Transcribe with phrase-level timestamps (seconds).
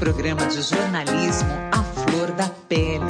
[0.00, 3.04] programa de jornalismo à flor da pele.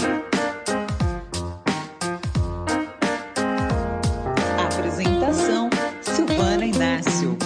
[4.59, 5.71] Apresentação:
[6.03, 7.39] Silvana Inácio.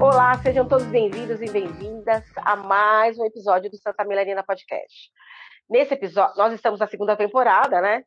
[0.00, 5.10] Olá, sejam todos bem-vindos e bem-vindas a mais um episódio do Santa Milanina Podcast.
[5.68, 8.04] Nesse episódio, nós estamos na segunda temporada, né?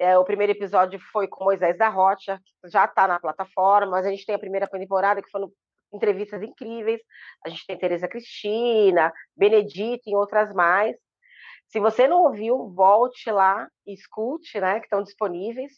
[0.00, 4.02] É, o primeiro episódio foi com Moisés da Rocha, que já está na plataforma, a
[4.02, 5.52] gente tem a primeira temporada, que foram
[5.92, 7.02] entrevistas incríveis.
[7.44, 10.96] A gente tem Tereza Cristina, Benedita e outras mais.
[11.68, 15.70] Se você não ouviu, volte lá e escute, né, que estão disponíveis.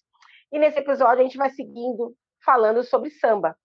[0.52, 2.14] E nesse episódio a gente vai seguindo
[2.44, 3.56] falando sobre samba.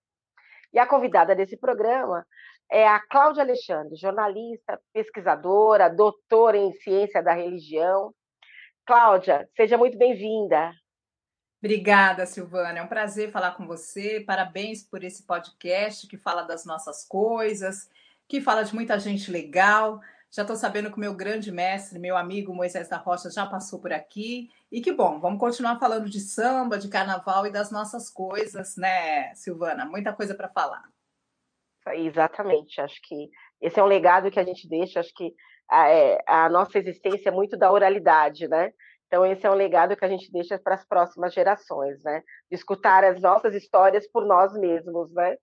[0.74, 2.26] E a convidada desse programa
[2.72, 8.12] é a Cláudia Alexandre, jornalista, pesquisadora, doutora em ciência da religião,
[8.88, 10.72] Cláudia, seja muito bem-vinda.
[11.62, 12.80] Obrigada, Silvana.
[12.80, 14.22] É um prazer falar com você.
[14.22, 17.90] Parabéns por esse podcast que fala das nossas coisas,
[18.30, 20.00] que fala de muita gente legal.
[20.32, 23.82] Já estou sabendo que o meu grande mestre, meu amigo Moisés da Rocha, já passou
[23.82, 24.50] por aqui.
[24.72, 29.36] E que bom, vamos continuar falando de samba, de carnaval e das nossas coisas, né,
[29.36, 29.86] Silvana?
[29.86, 30.84] Muita coisa para falar.
[31.94, 32.80] Exatamente.
[32.80, 33.30] Acho que
[33.60, 35.02] esse é um legado que a gente deixa.
[35.02, 35.36] Acho que
[35.70, 38.72] a, é, a nossa existência é muito da oralidade, né?
[39.08, 42.22] Então, esse é um legado que a gente deixa para as próximas gerações, né?
[42.50, 45.38] De escutar as nossas histórias por nós mesmos, né?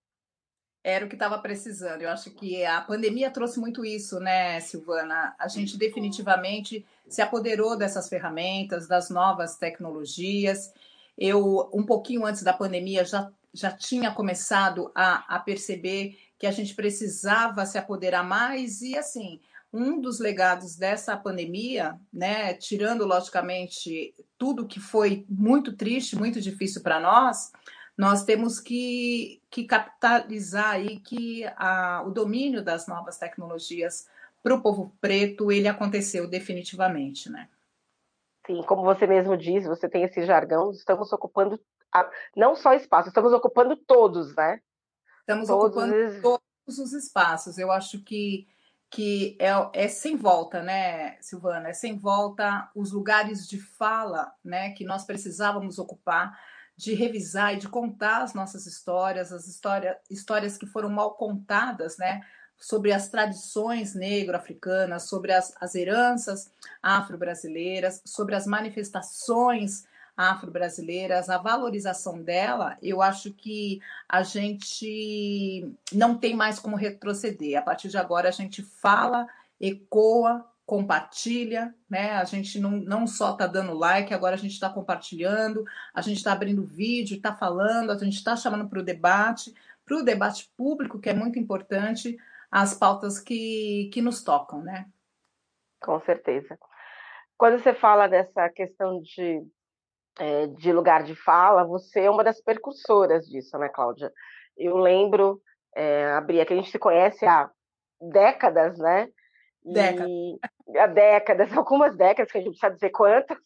[0.83, 2.03] Era o que estava precisando.
[2.03, 5.35] Eu acho que a pandemia trouxe muito isso, né, Silvana?
[5.39, 10.71] A gente definitivamente se apoderou dessas ferramentas, das novas tecnologias.
[11.17, 16.51] Eu, um pouquinho antes da pandemia, já, já tinha começado a, a perceber que a
[16.51, 19.39] gente precisava se apoderar mais e, assim,
[19.75, 26.81] um dos legados dessa pandemia, né, tirando logicamente tudo que foi muito triste, muito difícil
[26.81, 27.51] para nós,
[27.97, 34.07] nós temos que, que capitalizar aí que a, o domínio das novas tecnologias
[34.41, 37.49] para o povo preto ele aconteceu definitivamente, né?
[38.47, 41.59] Sim, como você mesmo diz, você tem esse jargão, estamos ocupando
[41.91, 44.61] a, não só espaço, estamos ocupando todos, né?
[45.21, 46.21] Estamos todos ocupando os...
[46.21, 47.57] todos os espaços.
[47.57, 48.47] Eu acho que
[48.89, 51.69] que é, é, sem volta, né, Silvana?
[51.69, 56.37] É sem volta os lugares de fala, né, que nós precisávamos ocupar,
[56.77, 61.97] de revisar e de contar as nossas histórias, as histórias, histórias que foram mal contadas,
[61.97, 62.21] né,
[62.57, 69.85] sobre as tradições negro-africanas, sobre as, as heranças afro-brasileiras, sobre as manifestações
[70.15, 77.57] afro-brasileiras, a valorização dela, eu acho que a gente não tem mais como retroceder.
[77.57, 79.27] A partir de agora, a gente fala,
[79.59, 82.13] ecoa, compartilha, né?
[82.13, 86.17] A gente não, não só está dando like, agora a gente está compartilhando, a gente
[86.17, 89.53] está abrindo vídeo, está falando, a gente está chamando para o debate,
[89.85, 92.17] para o debate público, que é muito importante,
[92.49, 94.87] as pautas que, que nos tocam, né?
[95.79, 96.57] Com certeza.
[97.37, 99.45] Quando você fala dessa questão de
[100.19, 104.11] é, de lugar de fala, você é uma das percursoras disso, né, Cláudia?
[104.57, 105.41] Eu lembro,
[105.75, 107.49] é, a Bria, que a gente se conhece há
[108.01, 109.09] décadas, né?
[109.63, 110.11] Décadas.
[110.77, 113.37] Há décadas, algumas décadas, que a gente precisa dizer quantas.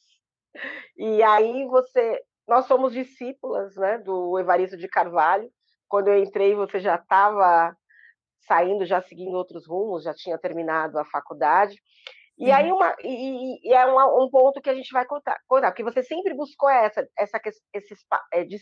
[0.98, 5.50] E aí você, nós somos discípulas, né, do Evaristo de Carvalho.
[5.88, 7.76] Quando eu entrei, você já estava
[8.48, 11.76] saindo, já seguindo outros rumos, já tinha terminado a faculdade.
[12.40, 15.72] E aí uma, e, e é uma, um ponto que a gente vai contar, contar,
[15.72, 17.40] porque você sempre buscou essa, essa
[17.74, 17.96] esse,
[18.32, 18.58] é, de,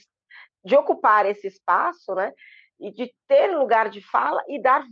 [0.65, 2.33] de ocupar esse espaço, né?
[2.79, 4.83] E de ter lugar de fala e dar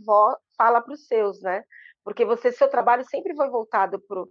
[0.56, 1.64] fala para os seus, né?
[2.04, 4.24] Porque você, seu trabalho sempre foi voltado para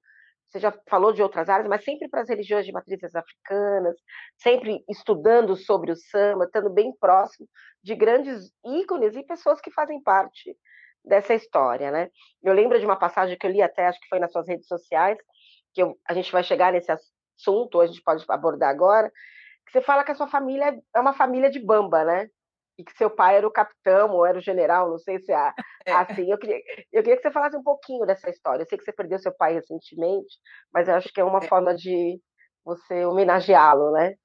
[0.48, 3.96] você já falou de outras áreas, mas sempre para as religiões de matrizes africanas,
[4.38, 7.48] sempre estudando sobre o samba, estando bem próximo
[7.84, 10.56] de grandes ícones e pessoas que fazem parte
[11.06, 12.10] dessa história, né?
[12.44, 14.68] Eu lembro de uma passagem que eu li até, acho que foi nas suas redes
[14.68, 15.18] sociais,
[15.74, 19.12] que eu, a gente vai chegar nesse assunto, a gente pode abordar agora,
[19.66, 22.28] que você fala que a sua família é uma família de bamba, né?
[22.78, 25.54] E que seu pai era o capitão ou era o general, não sei se é,
[25.86, 25.92] é.
[25.94, 26.30] assim.
[26.30, 26.58] Eu queria,
[26.92, 28.64] eu queria que você falasse um pouquinho dessa história.
[28.64, 30.36] Eu sei que você perdeu seu pai recentemente,
[30.74, 31.48] mas eu acho que é uma é.
[31.48, 32.20] forma de
[32.66, 34.16] você homenageá-lo, né?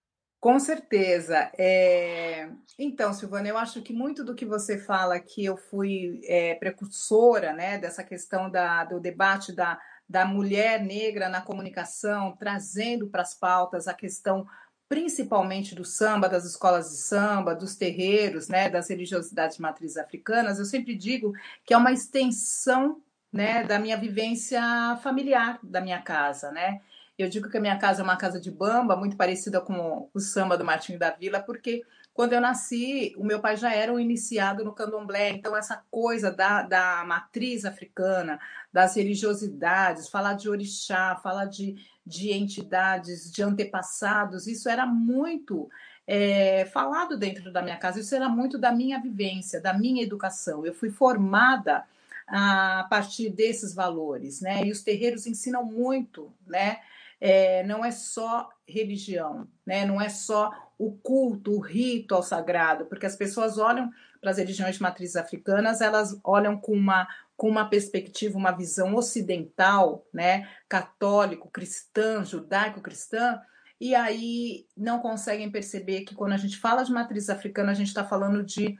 [0.41, 1.51] Com certeza.
[1.59, 2.49] É...
[2.79, 7.53] Então, Silvana, eu acho que muito do que você fala que eu fui é, precursora
[7.53, 9.79] né, dessa questão da, do debate da,
[10.09, 14.47] da mulher negra na comunicação, trazendo para as pautas a questão
[14.89, 20.65] principalmente do samba, das escolas de samba, dos terreiros, né, das religiosidades matrizes africanas, eu
[20.65, 21.33] sempre digo
[21.65, 23.01] que é uma extensão
[23.33, 24.61] né, da minha vivência
[25.01, 26.81] familiar da minha casa, né?
[27.23, 30.21] Eu digo que a minha casa é uma casa de bamba, muito parecida com o
[30.21, 31.83] samba do Martinho da Vila, porque
[32.13, 36.31] quando eu nasci, o meu pai já era um iniciado no candomblé, então essa coisa
[36.31, 38.39] da, da matriz africana,
[38.73, 45.71] das religiosidades, falar de orixá, falar de, de entidades, de antepassados, isso era muito
[46.07, 50.67] é, falado dentro da minha casa, isso era muito da minha vivência, da minha educação.
[50.67, 51.85] Eu fui formada
[52.27, 54.65] a partir desses valores, né?
[54.65, 56.79] E os terreiros ensinam muito, né?
[57.21, 59.85] É, não é só religião, né?
[59.85, 63.91] Não é só o culto, o rito ao sagrado, porque as pessoas olham
[64.21, 67.07] para as religiões de matrizes africanas, elas olham com uma
[67.37, 73.41] com uma perspectiva, uma visão ocidental, né, católico, cristã, judaico-cristã,
[73.81, 77.87] e aí não conseguem perceber que quando a gente fala de matriz africana, a gente
[77.87, 78.79] está falando de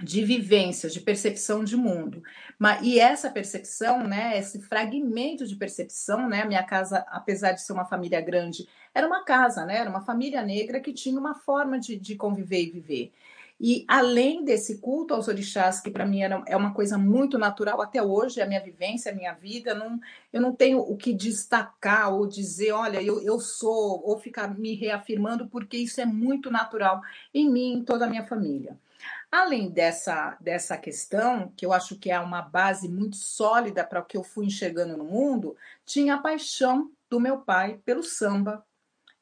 [0.00, 2.22] de vivência, de percepção de mundo.
[2.82, 7.84] E essa percepção, né, esse fragmento de percepção, né, minha casa, apesar de ser uma
[7.84, 11.96] família grande, era uma casa, né, era uma família negra que tinha uma forma de,
[11.96, 13.12] de conviver e viver.
[13.60, 17.82] E além desse culto aos orixás, que para mim era, é uma coisa muito natural
[17.82, 19.98] até hoje, é a minha vivência, a minha vida, não,
[20.32, 24.74] eu não tenho o que destacar ou dizer, olha, eu, eu sou, ou ficar me
[24.74, 27.00] reafirmando, porque isso é muito natural
[27.34, 28.78] em mim, em toda a minha família.
[29.30, 34.04] Além dessa, dessa questão, que eu acho que é uma base muito sólida para o
[34.04, 35.54] que eu fui enxergando no mundo,
[35.84, 38.64] tinha a paixão do meu pai pelo samba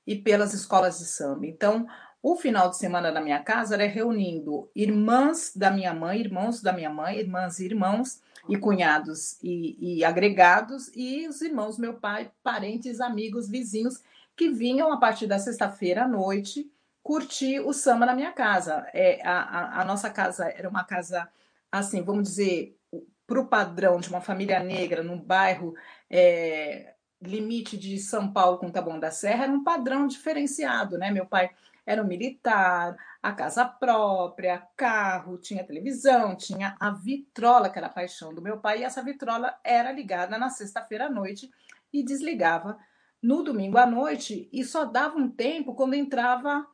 [0.07, 1.45] e pelas escolas de samba.
[1.47, 1.89] Então,
[2.23, 6.73] o final de semana da minha casa era reunindo irmãs da minha mãe, irmãos da
[6.73, 12.31] minha mãe, irmãs e irmãos, e cunhados e, e agregados, e os irmãos, meu pai,
[12.45, 14.01] parentes, amigos, vizinhos,
[14.37, 16.71] que vinham a partir da sexta-feira à noite
[17.07, 18.85] curtir o samba na minha casa.
[18.93, 21.29] É, a, a, nossa casa era uma casa,
[21.71, 22.77] assim, vamos dizer,
[23.25, 25.73] para o padrão de uma família negra num bairro
[26.11, 31.13] é, limite de São Paulo com Taboão da Serra, era um padrão diferenciado, né?
[31.13, 31.51] Meu pai
[31.87, 37.93] era um militar, a casa própria, carro, tinha televisão, tinha a vitrola, que era a
[37.93, 41.49] paixão do meu pai, e essa vitrola era ligada na sexta-feira à noite
[41.93, 42.77] e desligava
[43.23, 46.67] no domingo à noite, e só dava um tempo quando entrava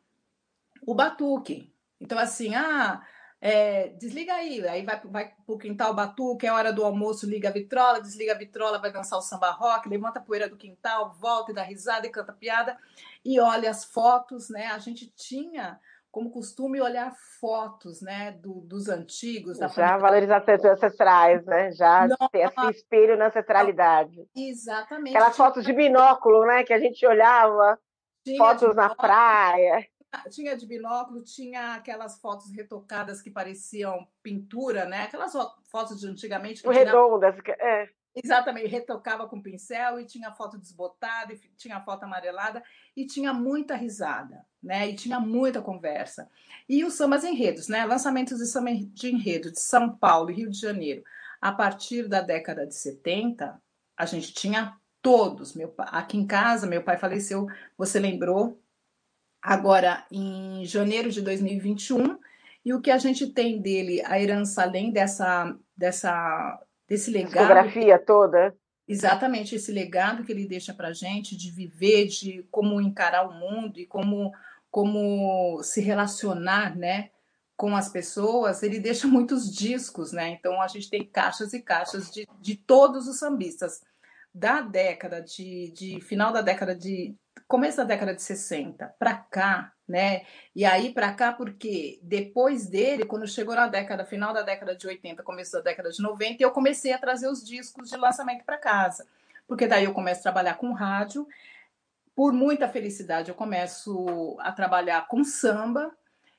[0.86, 1.72] o batuque.
[2.00, 3.02] Então, assim, ah,
[3.40, 7.48] é, desliga aí, aí vai, vai para o quintal batuque, é hora do almoço, liga
[7.48, 11.12] a vitrola, desliga a vitrola, vai dançar o samba rock, levanta a poeira do quintal,
[11.20, 12.78] volta e dá risada e canta piada
[13.24, 14.66] e olha as fotos, né?
[14.68, 19.56] A gente tinha como costume olhar fotos, né, do, dos antigos.
[19.56, 21.72] Já valorizar as ancestrais, né?
[21.72, 24.28] Já Não, ter esse espelho na ancestralidade.
[24.36, 25.16] Exatamente.
[25.16, 27.78] Aquelas fotos de binóculo, né, que a gente olhava,
[28.36, 29.84] fotos na praia
[30.30, 35.04] tinha de binóculo, tinha aquelas fotos retocadas que pareciam pintura, né?
[35.04, 35.32] Aquelas
[35.70, 36.62] fotos de antigamente.
[36.62, 37.88] Que Redondas, é.
[38.14, 42.62] Exatamente, retocava com pincel e tinha foto desbotada, e tinha foto amarelada
[42.94, 44.90] e tinha muita risada, né?
[44.90, 46.28] E tinha muita conversa.
[46.68, 47.86] E os sambas enredos, né?
[47.86, 51.02] Lançamentos de samba de enredo de São Paulo e Rio de Janeiro,
[51.40, 53.60] a partir da década de 70,
[53.96, 55.54] a gente tinha todos.
[55.54, 57.46] Meu, aqui em casa, meu pai faleceu,
[57.78, 58.61] você lembrou,
[59.42, 62.18] agora em janeiro de 2021,
[62.64, 66.60] e o que a gente tem dele, a herança além dessa, dessa
[66.92, 67.32] desse legado.
[67.32, 68.54] Fotografia toda.
[68.86, 73.78] Exatamente, esse legado que ele deixa para gente de viver, de como encarar o mundo
[73.78, 74.32] e como,
[74.70, 77.10] como se relacionar, né?
[77.56, 80.30] Com as pessoas, ele deixa muitos discos, né?
[80.30, 83.80] Então a gente tem caixas e caixas de, de todos os sambistas
[84.34, 87.14] da década de, de final da década de
[87.48, 90.22] começo da década de 60 para cá, né?
[90.54, 94.86] E aí para cá porque depois dele, quando chegou na década final da década de
[94.86, 98.58] 80, começo da década de 90, eu comecei a trazer os discos de lançamento para
[98.58, 99.06] casa.
[99.46, 101.26] Porque daí eu começo a trabalhar com rádio.
[102.14, 105.90] Por muita felicidade, eu começo a trabalhar com samba,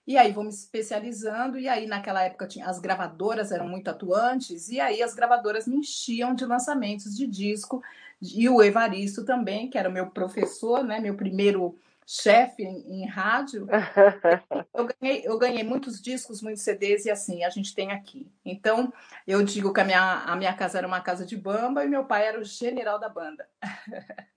[0.05, 4.69] e aí vou me especializando, e aí naquela época tinha, as gravadoras eram muito atuantes,
[4.69, 7.81] e aí as gravadoras me enchiam de lançamentos de disco,
[8.23, 13.67] e o Evaristo também, que era meu professor, né, meu primeiro chefe em, em, rádio.
[14.73, 18.31] eu, ganhei, eu ganhei muitos discos, muitos CDs, e assim, a gente tem aqui.
[18.45, 18.91] Então,
[19.27, 22.05] eu digo que a minha, a minha casa era uma casa de bamba e meu
[22.05, 23.47] pai era o general da banda.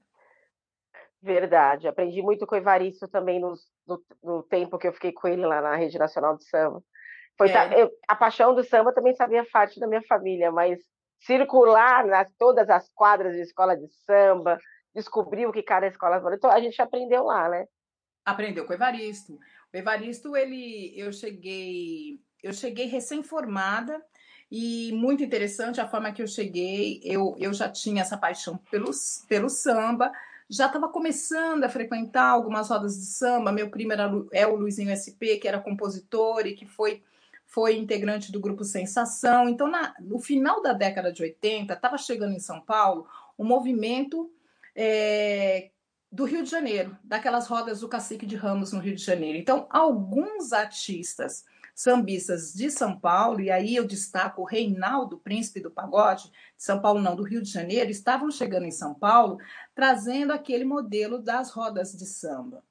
[1.22, 1.88] Verdade.
[1.88, 3.54] Aprendi muito com o Evaristo também no,
[3.86, 6.82] no, no, tempo que eu fiquei com ele lá na Rede Nacional de Samba.
[7.36, 7.82] Foi, é.
[7.82, 10.78] eu, a paixão do samba também sabia parte da minha família, mas
[11.20, 14.58] circular nas todas as quadras de escola de samba,
[14.94, 17.66] descobrir o que cada escola então a gente aprendeu lá, né?
[18.24, 19.38] Aprendeu com o Evaristo.
[19.72, 24.02] O Evaristo, ele, eu cheguei, eu cheguei recém-formada
[24.50, 27.00] e muito interessante a forma que eu cheguei.
[27.04, 28.90] Eu, eu já tinha essa paixão pelo,
[29.28, 30.10] pelo samba,
[30.48, 33.52] já estava começando a frequentar algumas rodas de samba.
[33.52, 37.02] Meu primo era, é o Luizinho SP, que era compositor e que foi,
[37.46, 39.48] foi integrante do grupo Sensação.
[39.48, 44.30] Então, na, no final da década de 80, estava chegando em São Paulo um movimento
[44.74, 45.70] é,
[46.10, 49.38] do Rio de Janeiro, daquelas rodas do Cacique de Ramos no Rio de Janeiro.
[49.38, 55.70] Então, alguns artistas sambistas de São Paulo, e aí eu destaco o Reinaldo, príncipe do
[55.70, 59.38] pagode, de São Paulo não, do Rio de Janeiro, estavam chegando em São Paulo
[59.74, 62.64] trazendo aquele modelo das rodas de samba.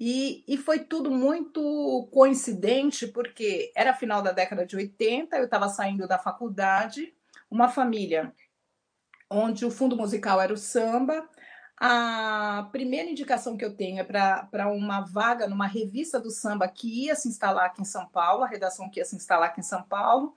[0.00, 5.68] E, e foi tudo muito coincidente, porque era final da década de 80, eu estava
[5.68, 7.14] saindo da faculdade,
[7.50, 8.32] uma família
[9.28, 11.28] onde o fundo musical era o samba,
[11.76, 17.06] a primeira indicação que eu tenho é para uma vaga numa revista do samba que
[17.06, 19.64] ia se instalar aqui em São Paulo, a redação que ia se instalar aqui em
[19.64, 20.34] São Paulo.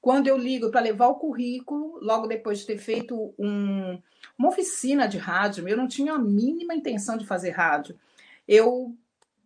[0.00, 4.00] Quando eu ligo para levar o currículo, logo depois de ter feito um,
[4.38, 7.98] uma oficina de rádio, eu não tinha a mínima intenção de fazer rádio.
[8.46, 8.96] Eu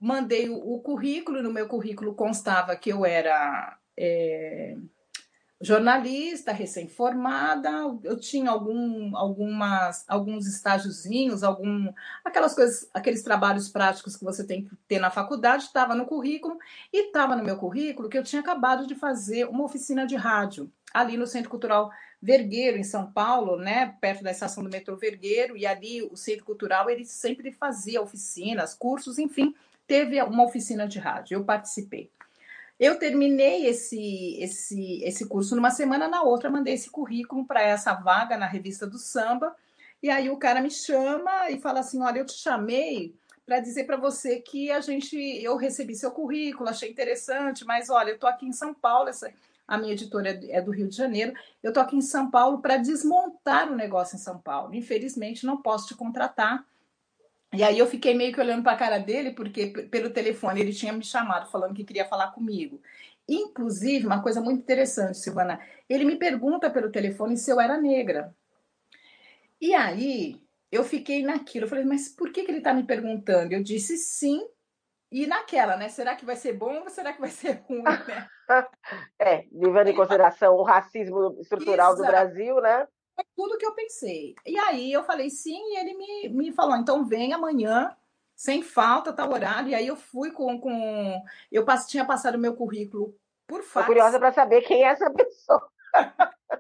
[0.01, 3.77] mandei o, o currículo, no meu currículo constava que eu era.
[3.97, 4.77] É,
[5.63, 7.71] jornalista, recém-formada,
[8.03, 11.93] eu tinha algum, algumas, alguns estágiozinhos, algum,
[12.25, 16.57] aquelas coisas, aqueles trabalhos práticos que você tem que ter na faculdade, estava no currículo,
[16.91, 20.73] e estava no meu currículo que eu tinha acabado de fazer uma oficina de rádio
[20.95, 21.91] ali no Centro Cultural
[22.23, 26.45] Vergueiro, em São Paulo, né, perto da estação do metrô Vergueiro, e ali o Centro
[26.45, 29.55] Cultural, ele sempre fazia oficinas, cursos, enfim,
[29.91, 32.13] teve uma oficina de rádio, eu participei.
[32.79, 37.93] Eu terminei esse, esse, esse curso numa semana, na outra mandei esse currículo para essa
[37.95, 39.53] vaga na revista do samba.
[40.01, 43.13] E aí o cara me chama e fala assim: Olha, eu te chamei
[43.45, 48.11] para dizer para você que a gente, eu recebi seu currículo, achei interessante, mas olha,
[48.11, 49.29] eu estou aqui em São Paulo, essa,
[49.67, 52.63] a minha editora é, é do Rio de Janeiro, eu estou aqui em São Paulo
[52.63, 54.73] para desmontar o negócio em São Paulo.
[54.73, 56.65] Infelizmente, não posso te contratar
[57.53, 60.73] e aí eu fiquei meio que olhando para a cara dele, porque pelo telefone ele
[60.73, 62.81] tinha me chamado falando que queria falar comigo.
[63.29, 68.35] Inclusive, uma coisa muito interessante, Silvana, ele me pergunta pelo telefone se eu era negra.
[69.61, 70.41] E aí
[70.71, 73.53] eu fiquei naquilo, eu falei, mas por que, que ele está me perguntando?
[73.53, 74.47] Eu disse sim,
[75.11, 75.89] e naquela, né?
[75.89, 77.83] Será que vai ser bom ou será que vai ser ruim?
[77.83, 78.29] Né?
[79.19, 82.03] é, levando em consideração o racismo estrutural Exato.
[82.03, 82.87] do Brasil, né?
[83.21, 84.35] Foi tudo que eu pensei.
[84.47, 87.95] E aí eu falei sim, e ele me, me falou: então vem amanhã,
[88.35, 89.71] sem falta, tá horário.
[89.71, 90.59] E aí eu fui com.
[90.59, 91.23] com
[91.53, 93.15] eu pass, tinha passado o meu currículo
[93.47, 93.87] por fax.
[93.87, 95.71] Tô curiosa para saber quem é essa pessoa.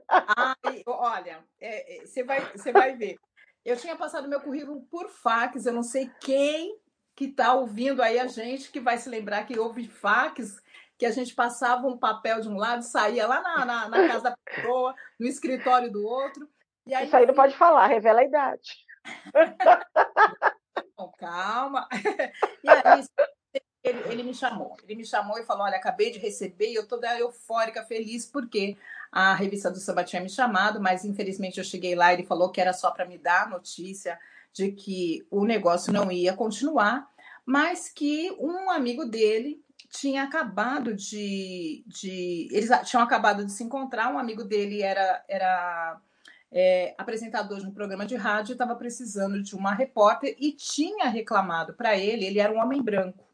[0.08, 3.18] Ai, olha, é, é, você é, vai, você vai ver.
[3.64, 6.78] Eu tinha passado meu currículo por fax, eu não sei quem
[7.14, 10.60] que está ouvindo aí a gente que vai se lembrar que houve fax
[11.00, 14.24] que a gente passava um papel de um lado, saía lá na, na, na casa
[14.24, 16.46] da pessoa, no escritório do outro.
[16.86, 18.70] E aí, Isso aí não pode falar, revela a idade.
[21.18, 21.88] calma.
[22.62, 23.04] E aí,
[23.82, 24.76] ele, ele, me chamou.
[24.84, 28.76] Ele me chamou e falou: Olha, acabei de receber e eu toda eufórica, feliz, porque
[29.10, 32.50] a revista do Samba tinha me chamado, mas infelizmente eu cheguei lá e ele falou
[32.50, 34.18] que era só para me dar a notícia
[34.52, 37.08] de que o negócio não ia continuar,
[37.46, 42.48] mas que um amigo dele tinha acabado de, de.
[42.52, 45.24] Eles tinham acabado de se encontrar, um amigo dele era.
[45.28, 46.00] era
[46.52, 51.74] é, apresentador de um programa de rádio estava precisando de uma repórter e tinha reclamado
[51.74, 53.24] para ele, ele era um homem branco,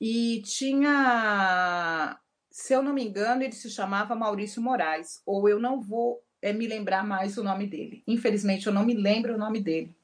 [0.00, 2.18] e tinha,
[2.50, 6.52] se eu não me engano, ele se chamava Maurício Moraes, ou eu não vou é,
[6.52, 8.02] me lembrar mais o nome dele.
[8.04, 9.94] Infelizmente, eu não me lembro o nome dele.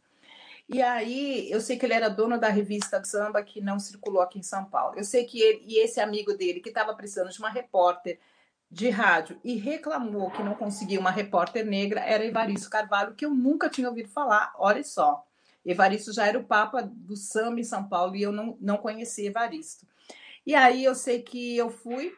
[0.68, 4.38] E aí, eu sei que ele era dono da revista Samba que não circulou aqui
[4.38, 4.98] em São Paulo.
[4.98, 8.18] Eu sei que ele e esse amigo dele, que estava precisando de uma repórter
[8.70, 13.34] de rádio e reclamou que não conseguia uma repórter negra, era Evaristo Carvalho, que eu
[13.34, 14.52] nunca tinha ouvido falar.
[14.58, 15.24] Olha só.
[15.64, 19.28] Evaristo já era o papa do samba em São Paulo e eu não, não conhecia
[19.28, 19.86] Evaristo.
[20.46, 22.14] E aí eu sei que eu fui,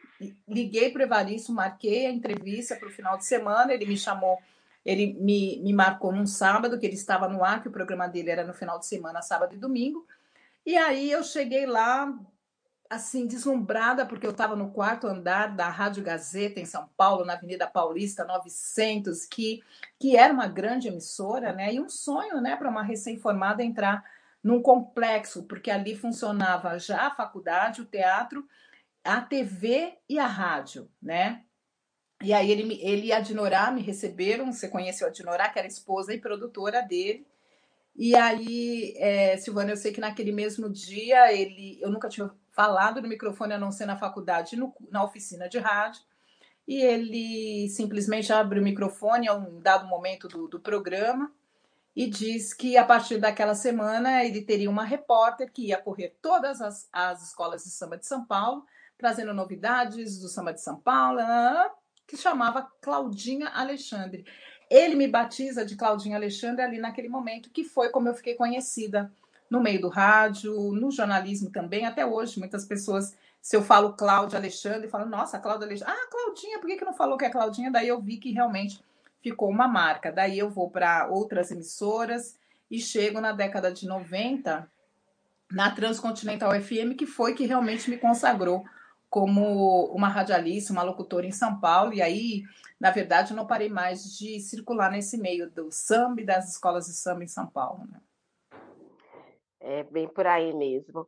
[0.47, 4.37] liguei para o Evaristo, marquei a entrevista para o final de semana, ele me chamou
[4.85, 8.31] ele me, me marcou num sábado, que ele estava no ar, que o programa dele
[8.31, 10.05] era no final de semana, sábado e domingo.
[10.65, 12.13] E aí eu cheguei lá,
[12.89, 17.33] assim, deslumbrada, porque eu estava no quarto andar da Rádio Gazeta, em São Paulo, na
[17.33, 19.63] Avenida Paulista 900, que,
[19.99, 21.73] que era uma grande emissora, né?
[21.73, 24.03] E um sonho, né, para uma recém-formada entrar
[24.43, 28.47] num complexo, porque ali funcionava já a faculdade, o teatro,
[29.03, 31.43] a TV e a rádio, né?
[32.21, 35.67] E aí ele, ele e a Dinorá me receberam, você conheceu a Dinorá, que era
[35.67, 37.25] esposa e produtora dele.
[37.95, 43.01] E aí, é, Silvana, eu sei que naquele mesmo dia ele, eu nunca tinha falado
[43.01, 46.01] no microfone a não ser na faculdade, no, na oficina de rádio.
[46.67, 51.31] E ele simplesmente abre o microfone a um dado momento do, do programa
[51.95, 56.61] e diz que a partir daquela semana ele teria uma repórter que ia correr todas
[56.61, 58.65] as, as escolas de samba de São Paulo,
[58.97, 61.19] trazendo novidades do samba de São Paulo,
[62.11, 64.25] que chamava Claudinha Alexandre.
[64.69, 69.09] Ele me batiza de Claudinha Alexandre ali naquele momento, que foi como eu fiquei conhecida
[69.49, 72.37] no meio do rádio, no jornalismo também, até hoje.
[72.37, 75.93] Muitas pessoas, se eu falo Cláudia Alexandre, falam, nossa, Cláudia Alexandre.
[75.97, 77.71] Ah, Claudinha, por que, que não falou que é Claudinha?
[77.71, 78.83] Daí eu vi que realmente
[79.23, 80.11] ficou uma marca.
[80.11, 82.37] Daí eu vou para outras emissoras
[82.69, 84.69] e chego na década de 90
[85.49, 88.65] na Transcontinental FM, que foi que realmente me consagrou
[89.11, 91.93] como uma radialista, uma locutora em São Paulo.
[91.93, 92.43] E aí,
[92.79, 96.85] na verdade, eu não parei mais de circular nesse meio do samba e das escolas
[96.85, 97.83] de samba em São Paulo.
[97.91, 97.99] Né?
[99.59, 101.05] É bem por aí mesmo.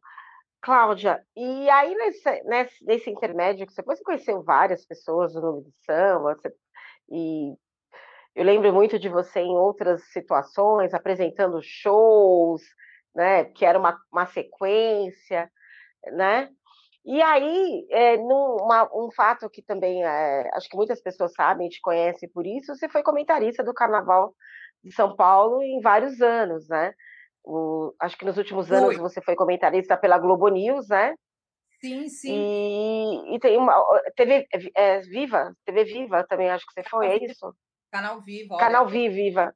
[0.61, 5.73] Cláudia, e aí nesse, nesse, nesse intermédio que você, conheceu várias pessoas no nome de
[5.85, 6.53] samba, você,
[7.09, 7.53] e
[8.35, 12.61] eu lembro muito de você em outras situações, apresentando shows,
[13.15, 13.45] né?
[13.45, 15.49] Que era uma, uma sequência,
[16.11, 16.49] né?
[17.05, 21.81] E aí, é, numa, um fato que também é, acho que muitas pessoas sabem, te
[21.81, 24.33] conhecem por isso, você foi comentarista do Carnaval
[24.81, 26.93] de São Paulo em vários anos, né?
[27.43, 31.13] O, acho que nos últimos anos você foi comentarista pela Globo News, né?
[31.81, 32.31] Sim, sim.
[32.31, 33.75] E, e tem uma
[34.15, 37.53] TV é, Viva, TV Viva também acho que você foi, é isso?
[37.91, 38.57] Canal Viva.
[38.57, 39.55] Canal Viva, Viva.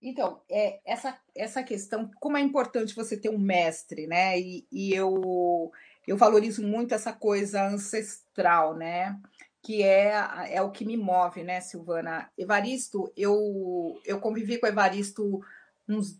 [0.00, 4.38] Então, é, essa, essa questão, como é importante você ter um mestre, né?
[4.38, 5.70] E, e eu,
[6.08, 9.18] eu valorizo muito essa coisa ancestral, né?
[9.62, 10.14] Que é,
[10.48, 12.30] é o que me move, né, Silvana?
[12.36, 15.42] Evaristo, eu, eu convivi com Evaristo
[15.86, 16.18] uns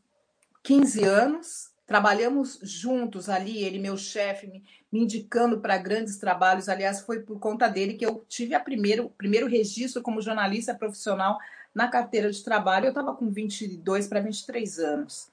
[0.63, 6.69] 15 anos, trabalhamos juntos ali, ele, meu chefe, me, me indicando para grandes trabalhos.
[6.69, 11.39] Aliás, foi por conta dele que eu tive a primeiro, primeiro registro como jornalista profissional
[11.75, 12.87] na carteira de trabalho.
[12.87, 15.31] Eu estava com 22 para 23 anos.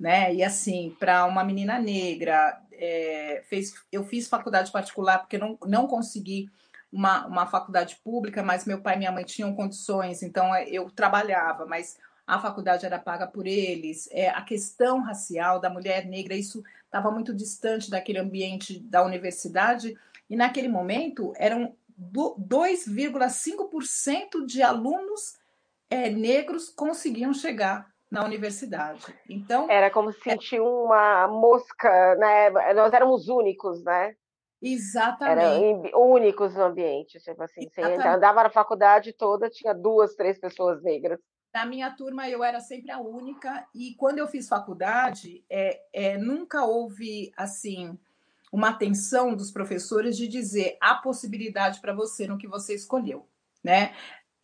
[0.00, 0.34] Né?
[0.34, 5.86] E assim, para uma menina negra, é, fez, eu fiz faculdade particular porque não, não
[5.86, 6.50] consegui
[6.92, 10.90] uma, uma faculdade pública, mas meu pai e minha mãe tinham condições, então é, eu
[10.90, 16.34] trabalhava, mas a faculdade era paga por eles, é, a questão racial da mulher negra,
[16.34, 19.96] isso estava muito distante daquele ambiente da universidade,
[20.28, 25.38] e naquele momento eram 2,5% de alunos
[25.88, 29.02] é, negros conseguiam chegar na universidade.
[29.26, 32.50] Então era como se sentir uma mosca, né?
[32.74, 34.14] Nós éramos únicos, né?
[34.60, 35.88] Exatamente.
[35.88, 40.82] Eram únicos no ambiente, tipo assim, você andava na faculdade toda, tinha duas, três pessoas
[40.82, 41.18] negras.
[41.54, 46.16] Na minha turma, eu era sempre a única, e quando eu fiz faculdade, é, é,
[46.16, 47.98] nunca houve, assim,
[48.52, 53.26] uma atenção dos professores de dizer a possibilidade para você no que você escolheu,
[53.64, 53.94] né?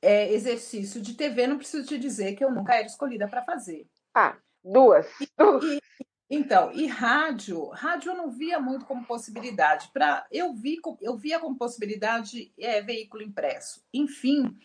[0.01, 3.87] É, exercício de TV, não preciso te dizer que eu nunca era escolhida para fazer.
[4.15, 5.07] Ah, duas.
[5.21, 5.25] E,
[5.75, 5.81] e,
[6.31, 9.91] então, e rádio, rádio eu não via muito como possibilidade.
[9.93, 13.83] Para eu vi, eu via como possibilidade é, veículo impresso.
[13.93, 14.57] Enfim,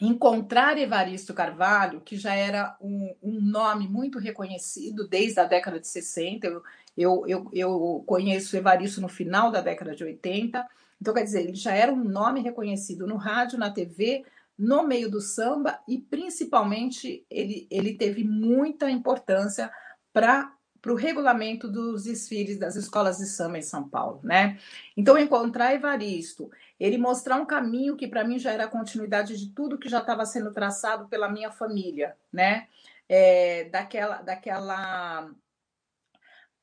[0.00, 5.88] encontrar Evaristo Carvalho, que já era um, um, nome muito reconhecido desde a década de
[5.88, 6.62] 60, eu,
[6.96, 10.64] eu, eu, eu conheço Evaristo no final da década de 80,
[11.00, 14.24] então quer dizer, ele já era um nome reconhecido no rádio, na TV,
[14.58, 19.70] no meio do samba e principalmente ele, ele teve muita importância
[20.12, 24.58] para para o regulamento dos desfiles das escolas de samba em São Paulo, né?
[24.96, 29.50] Então, encontrar Evaristo, ele mostrar um caminho que para mim já era a continuidade de
[29.50, 32.68] tudo que já estava sendo traçado pela minha família, né?
[33.08, 35.30] É, daquela, daquela,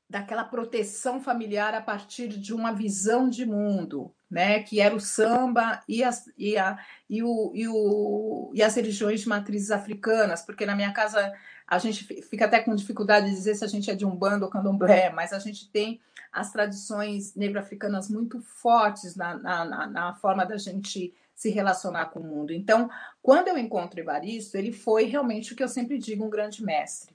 [0.09, 4.61] daquela proteção familiar a partir de uma visão de mundo, né?
[4.61, 6.77] Que era o samba e as, e a,
[7.09, 11.33] e o, e, o, e as religiões de matrizes africanas, porque na minha casa
[11.67, 14.45] a gente fica até com dificuldade de dizer se a gente é de um bando
[14.45, 15.99] ou candomblé, mas a gente tem
[16.31, 22.23] as tradições negro-africanas muito fortes na, na, na, forma da gente se relacionar com o
[22.23, 22.53] mundo.
[22.53, 22.89] Então,
[23.21, 27.14] quando eu encontro Evaristo, ele foi realmente o que eu sempre digo, um grande mestre.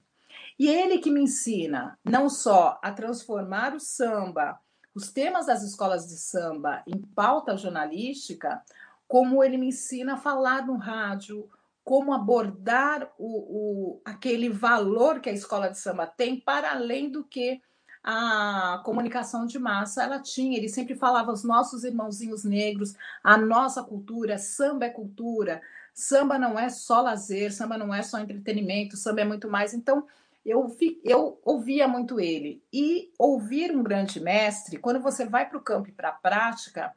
[0.61, 4.61] E ele que me ensina não só a transformar o samba,
[4.95, 8.63] os temas das escolas de samba em pauta jornalística,
[9.09, 11.49] como ele me ensina a falar no rádio,
[11.83, 17.25] como abordar o, o, aquele valor que a escola de samba tem para além do
[17.25, 17.63] que
[18.05, 20.59] a comunicação de massa ela tinha.
[20.59, 22.95] Ele sempre falava os nossos irmãozinhos negros,
[23.25, 25.63] a nossa cultura, samba é cultura,
[25.95, 29.73] samba não é só lazer, samba não é só entretenimento, samba é muito mais.
[29.73, 30.07] Então
[30.45, 30.67] eu,
[31.05, 32.63] eu ouvia muito ele.
[32.73, 36.95] E ouvir um grande mestre, quando você vai para o campo e para a prática,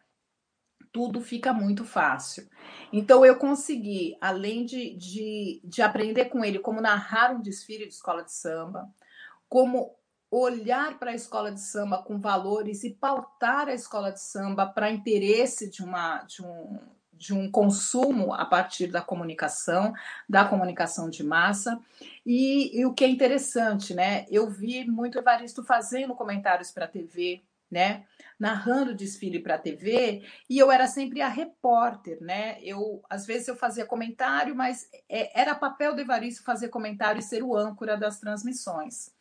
[0.91, 2.47] tudo fica muito fácil.
[2.91, 7.93] Então, eu consegui, além de, de, de aprender com ele como narrar um desfile de
[7.93, 8.87] escola de samba,
[9.49, 9.95] como
[10.29, 14.91] olhar para a escola de samba com valores e pautar a escola de samba para
[14.91, 16.79] interesse de, uma, de, um,
[17.23, 19.93] de um consumo a partir da comunicação,
[20.27, 21.79] da comunicação de massa.
[22.25, 24.25] E, e o que é interessante, né?
[24.29, 28.03] Eu vi muito Evaristo fazendo comentários para a TV, né?
[28.37, 32.57] Narrando desfile para a TV, e eu era sempre a repórter, né?
[32.61, 37.23] Eu às vezes eu fazia comentário, mas é, era papel do Evaristo fazer comentário e
[37.23, 39.11] ser o âncora das transmissões.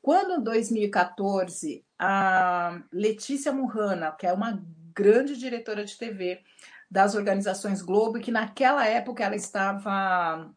[0.00, 4.62] Quando em 2014 a Letícia Murrana, que é uma
[4.94, 6.42] grande diretora de TV
[6.90, 10.52] das organizações Globo, que naquela época ela estava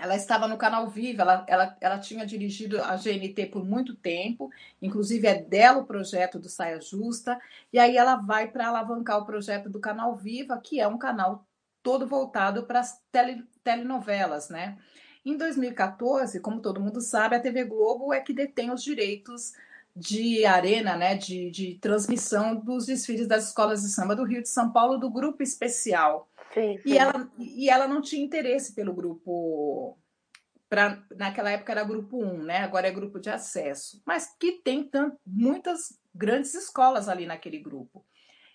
[0.00, 4.48] ela estava no canal Viva, ela, ela, ela tinha dirigido a GNT por muito tempo,
[4.80, 7.36] inclusive é dela o projeto do Saia Justa,
[7.72, 11.44] e aí ela vai para alavancar o projeto do canal Viva, que é um canal
[11.82, 14.78] todo voltado para as tele, telenovelas, né?
[15.24, 19.52] Em 2014, como todo mundo sabe, a TV Globo é que detém os direitos
[19.98, 24.48] de arena, né, de, de transmissão dos desfiles das escolas de samba do Rio de
[24.48, 26.28] São Paulo do grupo especial.
[26.54, 26.90] Sim, sim.
[26.90, 29.98] E, ela, e ela não tinha interesse pelo grupo.
[30.68, 32.58] Pra, naquela época era grupo 1, né?
[32.58, 34.00] Agora é grupo de acesso.
[34.06, 38.04] Mas que tem tant, muitas grandes escolas ali naquele grupo.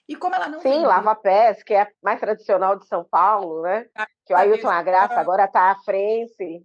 [0.08, 0.90] E como ela não Sim, vendeu...
[0.90, 3.88] Lava Pés, que é mais tradicional de São Paulo, né?
[4.26, 6.64] Que o Ailton Agraça agora está à frente.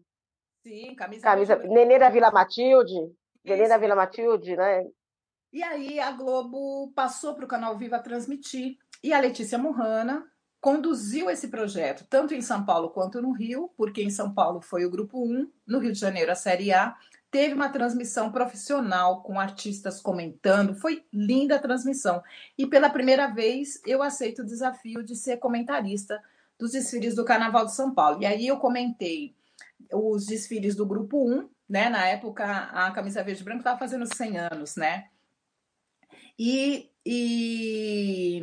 [0.63, 1.23] Sim, camisa.
[1.23, 1.57] camisa...
[1.57, 3.11] Nenê da Vila Matilde.
[3.49, 4.85] Nenê da Vila Matilde, né?
[5.53, 8.77] E aí a Globo passou para o Canal Viva transmitir.
[9.03, 10.27] E a Letícia Murrana,
[10.61, 14.85] conduziu esse projeto, tanto em São Paulo quanto no Rio, porque em São Paulo foi
[14.85, 16.97] o grupo 1, no Rio de Janeiro a Série A,
[17.31, 22.23] teve uma transmissão profissional com artistas comentando, foi linda a transmissão.
[22.57, 26.21] E pela primeira vez eu aceito o desafio de ser comentarista
[26.59, 28.21] dos desfiles do Carnaval de São Paulo.
[28.23, 29.37] E aí eu comentei
[29.93, 31.89] os desfiles do grupo 1, né?
[31.89, 35.09] Na época a camisa verde e branco estava fazendo 100 anos, né?
[36.39, 38.43] E e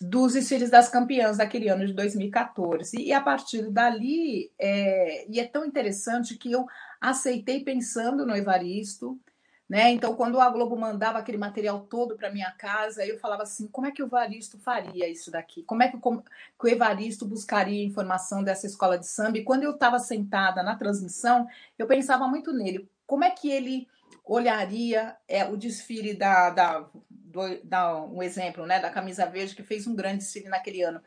[0.00, 2.96] dos desfiles das campeãs daquele ano de 2014.
[2.98, 6.64] E a partir dali, é, e é tão interessante que eu
[6.98, 9.20] aceitei pensando no Evaristo,
[9.68, 9.90] né?
[9.90, 13.86] Então, quando a Globo mandava aquele material todo para minha casa, eu falava assim: como
[13.86, 15.62] é que o Evaristo faria isso daqui?
[15.64, 19.38] Como é que, como, que o Evaristo buscaria informação dessa escola de samba?
[19.38, 23.88] E quando eu estava sentada na transmissão, eu pensava muito nele: como é que ele
[24.24, 29.62] olharia é, o desfile da, da, do, da, um exemplo, né, da camisa verde que
[29.62, 31.00] fez um grande desfile naquele ano.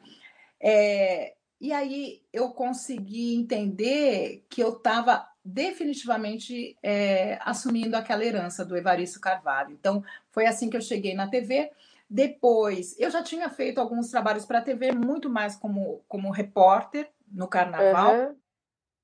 [0.61, 8.77] É, e aí eu consegui entender que eu estava definitivamente é, assumindo aquela herança do
[8.77, 9.71] Evaristo Carvalho.
[9.71, 11.71] Então foi assim que eu cheguei na TV.
[12.09, 17.09] Depois eu já tinha feito alguns trabalhos para a TV, muito mais como, como repórter
[17.31, 18.15] no Carnaval.
[18.15, 18.35] Uhum.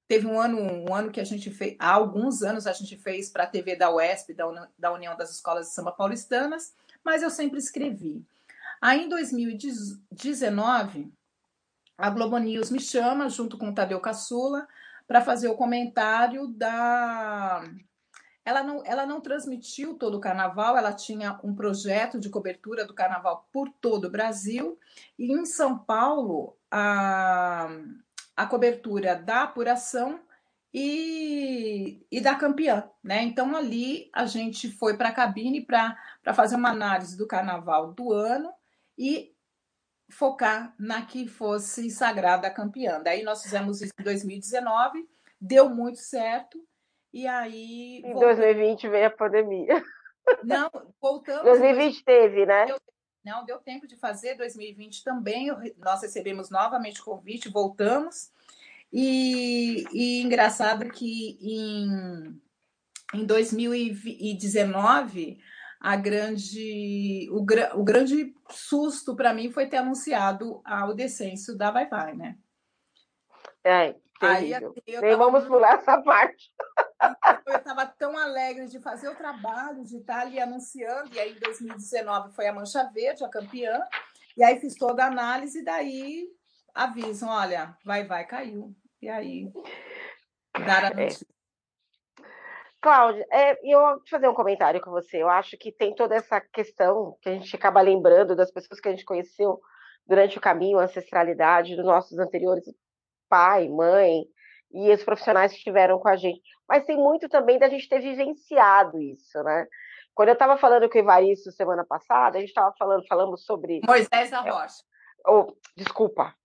[0.07, 3.29] Teve um ano, um ano que a gente fez, há alguns anos a gente fez
[3.29, 4.45] para a TV da UESP, da,
[4.77, 8.23] da União das Escolas de Samba Paulistanas, mas eu sempre escrevi.
[8.79, 11.11] Aí em 2019,
[11.97, 14.67] a Globo News me chama, junto com o Tadeu Caçula,
[15.07, 17.63] para fazer o comentário da.
[18.43, 22.93] Ela não, ela não transmitiu todo o carnaval, ela tinha um projeto de cobertura do
[22.93, 24.77] carnaval por todo o Brasil,
[25.17, 27.67] e em São Paulo, a
[28.35, 30.19] a cobertura da apuração
[30.73, 33.23] e, e da campeã, né?
[33.23, 35.97] Então ali a gente foi para a cabine para
[36.33, 38.51] fazer uma análise do carnaval do ano
[38.97, 39.33] e
[40.09, 43.01] focar na que fosse sagrada campeã.
[43.01, 45.07] Daí nós fizemos isso em 2019,
[45.39, 46.63] deu muito certo,
[47.13, 48.01] e aí.
[48.03, 48.37] Em voltamos...
[48.37, 49.83] 2020 veio a pandemia.
[50.43, 50.69] Não,
[51.01, 51.43] voltamos.
[51.43, 52.65] 2020 teve, né?
[52.65, 52.77] Deu,
[53.23, 55.47] não, deu tempo de fazer, 2020 também.
[55.77, 58.31] Nós recebemos novamente o convite, voltamos.
[58.91, 62.41] E, e engraçado que em,
[63.13, 65.39] em 2019
[65.79, 67.45] a grande, o,
[67.79, 72.37] o grande susto para mim foi ter anunciado o descenso da Vai Vai, né?
[73.63, 74.51] É, Aí,
[74.87, 75.17] Nem tava...
[75.17, 76.51] vamos pular essa parte.
[77.45, 81.39] Eu estava tão alegre de fazer o trabalho, de estar ali anunciando, e aí em
[81.39, 83.81] 2019 foi a Mancha Verde, a campeã,
[84.37, 86.29] e aí fiz toda a análise, e daí
[86.73, 88.73] avisam, olha, vai, vai, caiu.
[89.01, 89.51] E aí,
[90.65, 90.95] dar a é.
[90.95, 91.27] notícia.
[92.85, 92.95] É.
[92.95, 95.17] Cláudia, é, eu vou fazer um comentário com você.
[95.17, 98.87] Eu acho que tem toda essa questão que a gente acaba lembrando das pessoas que
[98.87, 99.59] a gente conheceu
[100.05, 102.63] durante o caminho, a ancestralidade dos nossos anteriores
[103.27, 104.25] pai, mãe
[104.71, 106.41] e os profissionais que estiveram com a gente.
[106.69, 109.65] Mas tem muito também da gente ter vivenciado isso, né?
[110.13, 113.81] Quando eu estava falando com o Evaristo semana passada, a gente estava falando, falamos sobre.
[113.85, 114.83] Moisés da Rocha.
[115.27, 116.35] Oh, desculpa,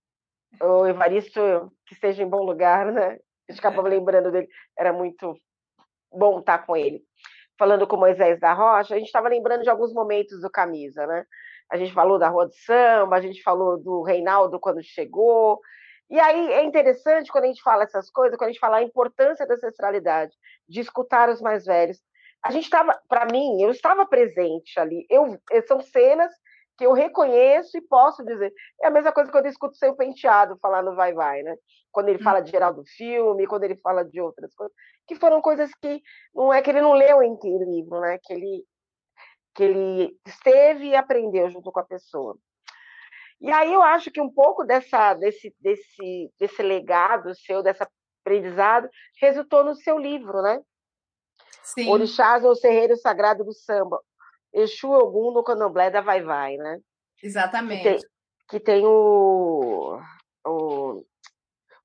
[0.59, 3.19] o Evaristo, que esteja em bom lugar, né?
[3.47, 5.35] A gente acaba lembrando dele, era muito
[6.11, 7.03] bom estar com ele.
[7.57, 11.25] Falando com Moisés da Rocha, a gente estava lembrando de alguns momentos do Camisa, né?
[11.71, 15.59] A gente falou da Rua de Samba, a gente falou do Reinaldo quando chegou.
[16.09, 18.83] E aí é interessante quando a gente fala essas coisas, quando a gente fala a
[18.83, 20.33] importância da ancestralidade,
[20.67, 21.99] de escutar os mais velhos.
[22.43, 25.05] A gente estava, para mim, eu estava presente ali.
[25.09, 26.31] Eu, são cenas
[26.81, 28.51] que eu reconheço e posso dizer.
[28.81, 31.55] É a mesma coisa quando eu escuto seu penteado falar no Vai Vai, né?
[31.91, 34.75] Quando ele fala de Geraldo Filme, quando ele fala de outras coisas,
[35.07, 36.01] que foram coisas que
[36.33, 38.17] não é que ele não leu em livro, né?
[38.23, 38.65] Que ele
[39.53, 42.35] que ele esteve e aprendeu junto com a pessoa.
[43.39, 47.87] E aí eu acho que um pouco dessa desse desse desse legado seu, dessa
[48.25, 48.89] aprendizado,
[49.21, 50.59] resultou no seu livro, né?
[51.61, 51.91] Sim.
[51.91, 54.01] Orixás ou Serreiro Sagrado do Samba,
[54.53, 56.79] Exu Ogum no Candomblé da Vai Vai, né?
[57.21, 57.83] Exatamente.
[57.83, 57.99] Que tem,
[58.49, 59.99] que tem o,
[60.45, 61.05] o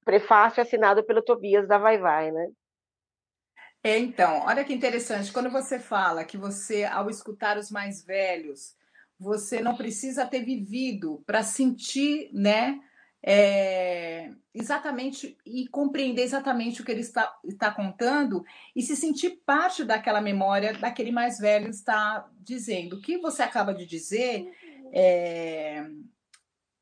[0.05, 2.49] prefácio assinado pelo Tobias da Vai Vai, né?
[3.83, 8.75] É, então, olha que interessante, quando você fala que você, ao escutar os mais velhos,
[9.19, 12.81] você não precisa ter vivido para sentir, né,
[13.29, 19.85] é, exatamente e compreender exatamente o que ele está, está contando e se sentir parte
[19.85, 22.97] daquela memória daquele mais velho está dizendo.
[22.97, 24.49] O que você acaba de dizer,
[24.93, 25.85] é,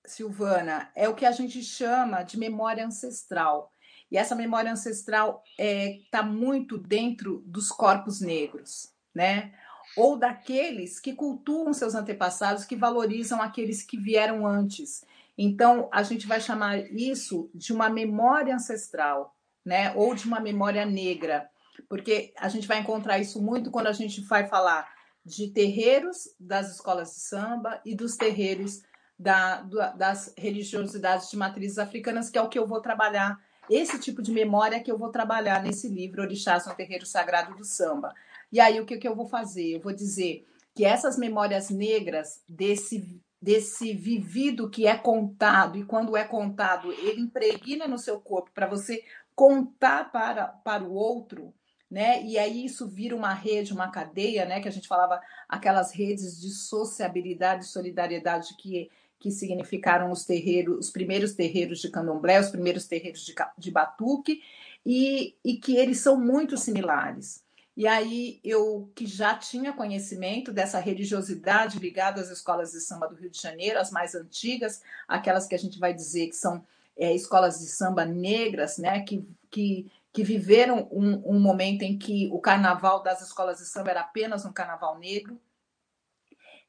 [0.04, 3.72] Silvana, é o que a gente chama de memória ancestral.
[4.10, 9.54] E essa memória ancestral está é, tá muito dentro dos corpos negros, né?
[9.96, 15.02] Ou daqueles que cultuam seus antepassados, que valorizam aqueles que vieram antes.
[15.36, 19.92] Então, a gente vai chamar isso de uma memória ancestral, né?
[19.94, 21.48] Ou de uma memória negra,
[21.88, 24.88] porque a gente vai encontrar isso muito quando a gente vai falar
[25.24, 28.82] de terreiros das escolas de samba e dos terreiros
[29.18, 29.62] da,
[29.96, 33.38] das religiosidades de matrizes africanas, que é o que eu vou trabalhar,
[33.70, 37.64] esse tipo de memória que eu vou trabalhar nesse livro, Orixás no Terreiro Sagrado do
[37.64, 38.14] Samba.
[38.52, 39.76] E aí, o que, que eu vou fazer?
[39.76, 46.16] Eu vou dizer que essas memórias negras desse desse vivido que é contado, e quando
[46.16, 49.04] é contado, ele impregna no seu corpo para você
[49.34, 51.52] contar para, para o outro,
[51.90, 52.22] né?
[52.24, 54.60] E aí isso vira uma rede, uma cadeia, né?
[54.60, 60.90] Que a gente falava aquelas redes de sociabilidade, solidariedade que que significaram os terreiros, os
[60.90, 64.42] primeiros terreiros de candomblé, os primeiros terreiros de, de batuque,
[64.84, 67.42] e, e que eles são muito similares.
[67.76, 73.16] E aí eu que já tinha conhecimento dessa religiosidade ligada às escolas de samba do
[73.16, 76.64] Rio de Janeiro, as mais antigas, aquelas que a gente vai dizer que são
[76.96, 82.28] é, escolas de samba negras, né, que, que, que viveram um, um momento em que
[82.32, 85.40] o carnaval das escolas de samba era apenas um carnaval negro.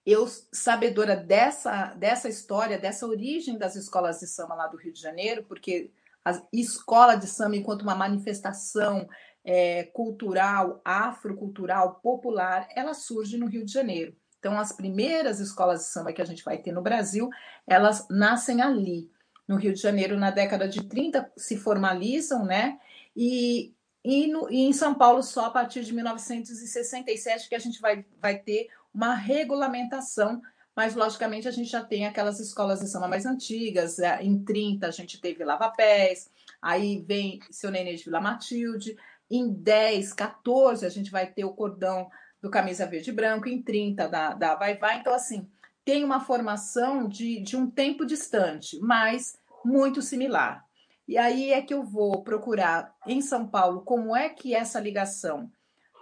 [0.03, 5.01] Eu, sabedora dessa, dessa história, dessa origem das escolas de samba lá do Rio de
[5.01, 5.91] Janeiro, porque
[6.23, 9.07] a escola de samba, enquanto uma manifestação
[9.45, 14.15] é, cultural, afrocultural, popular, ela surge no Rio de Janeiro.
[14.39, 17.29] Então, as primeiras escolas de samba que a gente vai ter no Brasil,
[17.67, 19.09] elas nascem ali,
[19.47, 22.79] no Rio de Janeiro, na década de 30, se formalizam, né?
[23.15, 27.79] E, e, no, e em São Paulo, só a partir de 1967, que a gente
[27.79, 30.41] vai, vai ter uma regulamentação
[30.75, 33.97] mas logicamente a gente já tem aquelas escolas de samba mais antigas.
[33.97, 36.29] É, em 30 a gente teve Lava Pés,
[36.61, 38.97] aí vem Seu Nenê de Vila Matilde,
[39.29, 42.09] em 10, 14, a gente vai ter o cordão
[42.41, 44.99] do camisa verde e branco, em 30 da, da Vai Vai.
[44.99, 45.49] Então, assim,
[45.83, 50.63] tem uma formação de, de um tempo distante, mas muito similar.
[51.07, 55.51] E aí é que eu vou procurar em São Paulo como é que essa ligação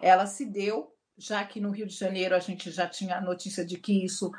[0.02, 3.78] ela se deu, já que no Rio de Janeiro a gente já tinha notícia de
[3.78, 4.32] que isso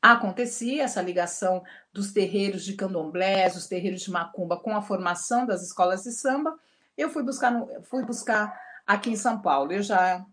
[0.00, 5.62] acontecia, essa ligação dos terreiros de candomblés, os terreiros de macumba com a formação das
[5.62, 6.58] escolas de samba.
[7.00, 9.72] Eu fui buscar, no, fui buscar aqui em São Paulo.
[9.72, 10.24] Eu já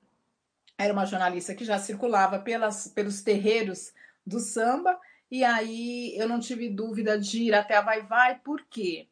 [0.78, 3.94] era uma jornalista que já circulava pelas, pelos terreiros
[4.26, 5.00] do samba,
[5.32, 9.08] e aí eu não tive dúvida de ir até a Vai Vai, por quê?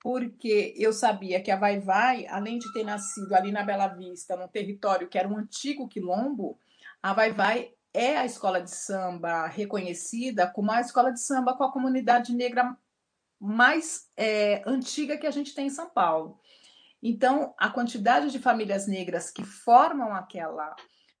[0.00, 4.36] Porque eu sabia que a Vai Vai, além de ter nascido ali na Bela Vista,
[4.36, 6.58] num território que era um antigo quilombo,
[7.02, 11.64] a Vai Vai é a escola de samba reconhecida como a escola de samba com
[11.64, 12.76] a comunidade negra
[13.38, 16.40] mais é, antiga que a gente tem em São Paulo.
[17.06, 20.74] Então, a quantidade de famílias negras que formam aquela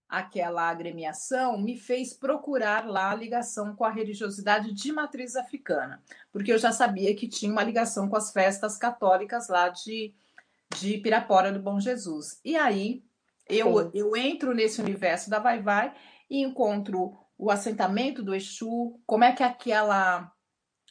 [0.08, 6.52] aquela agremiação me fez procurar lá a ligação com a religiosidade de matriz africana, porque
[6.52, 10.14] eu já sabia que tinha uma ligação com as festas católicas lá de,
[10.78, 12.38] de Pirapora do Bom Jesus.
[12.44, 13.02] E aí
[13.48, 15.92] eu, eu entro nesse universo da Vai Vai
[16.30, 20.32] e encontro o assentamento do Exu, como é que aquela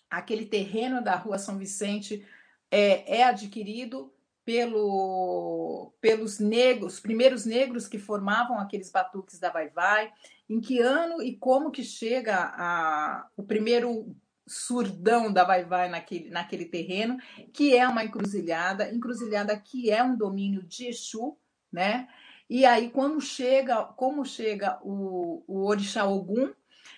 [0.09, 2.27] aquele terreno da Rua São Vicente
[2.69, 4.13] é, é adquirido
[4.45, 10.11] pelo, pelos negros, primeiros negros que formavam aqueles batuques da Vai Vai,
[10.49, 16.29] em que ano e como que chega a, o primeiro surdão da Vai Vai naquele,
[16.29, 17.17] naquele terreno,
[17.53, 21.37] que é uma encruzilhada, encruzilhada que é um domínio de Exu,
[21.71, 22.07] né?
[22.49, 26.51] E aí, quando chega, como chega o, o orixá Ogum,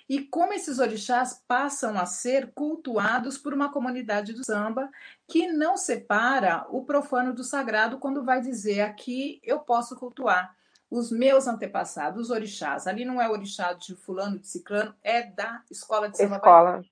[0.08, 4.90] e como esses orixás passam a ser cultuados por uma comunidade do samba
[5.28, 10.56] que não separa o profano do sagrado quando vai dizer aqui eu posso cultuar
[10.90, 12.88] os meus antepassados, os orixás.
[12.88, 16.36] Ali não é orixá de fulano, de ciclano, é da escola de samba.
[16.36, 16.86] Escola.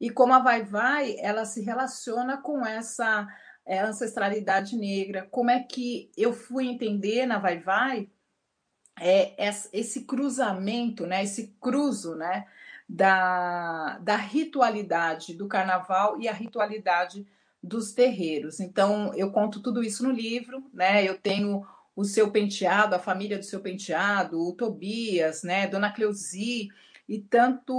[0.00, 3.26] E como a Vai Vai, ela se relaciona com essa
[3.64, 5.28] é, ancestralidade negra.
[5.30, 8.10] Como é que eu fui entender na Vai Vai
[8.98, 9.34] é,
[9.72, 12.46] esse cruzamento, né, esse cruzo né,
[12.88, 17.26] da, da ritualidade do carnaval e a ritualidade
[17.62, 18.60] dos terreiros.
[18.60, 21.08] Então, eu conto tudo isso no livro, né?
[21.08, 26.70] Eu tenho o seu penteado, a família do seu penteado, o Tobias, né, Dona Cleusi
[27.08, 27.70] e tantos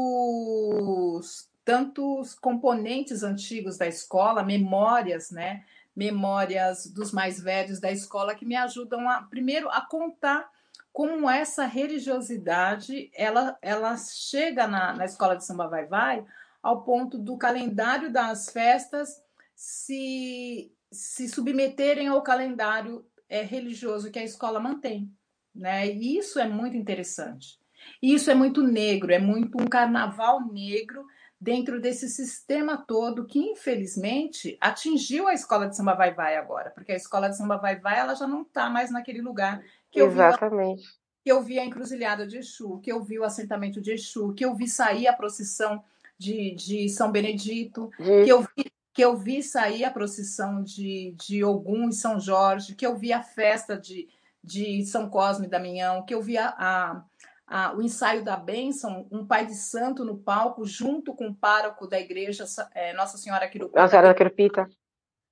[1.65, 5.63] tantos componentes antigos da escola, memórias, né,
[5.95, 10.51] memórias dos mais velhos da escola que me ajudam a primeiro a contar
[10.93, 16.23] como essa religiosidade ela, ela chega na, na escola de samba vai vai
[16.61, 19.21] ao ponto do calendário das festas
[19.55, 25.11] se, se submeterem ao calendário é, religioso que a escola mantém.
[25.53, 25.87] Né?
[25.87, 27.59] E isso é muito interessante.
[28.01, 31.05] Isso é muito negro, é muito um carnaval negro
[31.39, 36.93] dentro desse sistema todo que, infelizmente, atingiu a escola de samba vai vai agora, porque
[36.93, 39.61] a escola de samba vai vai ela já não está mais naquele lugar
[39.93, 40.81] que Exatamente.
[40.81, 43.93] eu vi que eu vi a encruzilhada de Exu, que eu vi o assentamento de
[43.93, 45.81] Exu, que eu vi sair a procissão
[46.17, 51.43] de, de São Benedito, que eu vi que eu vi sair a procissão de, de
[51.43, 54.07] Ogum e São Jorge, que eu vi a festa de,
[54.43, 57.03] de São Cosme e Damião, que eu vi a, a,
[57.47, 61.87] a, o ensaio da bênção, um pai de santo no palco, junto com o pároco
[61.87, 63.81] da igreja é, Nossa Senhora Quirupita.
[63.81, 64.69] Nossa Senhora Quirupita.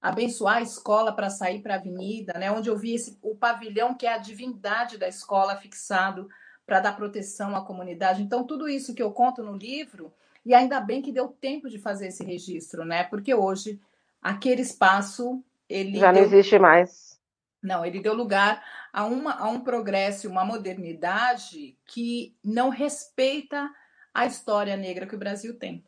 [0.01, 2.51] Abençoar a escola para sair para a avenida, né?
[2.51, 6.27] onde eu vi esse, o pavilhão, que é a divindade da escola, fixado
[6.65, 8.23] para dar proteção à comunidade.
[8.23, 10.11] Então, tudo isso que eu conto no livro
[10.45, 13.03] e ainda bem que deu tempo de fazer esse registro, né?
[13.03, 13.79] Porque hoje
[14.21, 17.19] aquele espaço ele já não existe mais.
[17.61, 23.69] Não, ele deu lugar a, uma, a um progresso, uma modernidade que não respeita
[24.13, 25.83] a história negra que o Brasil tem.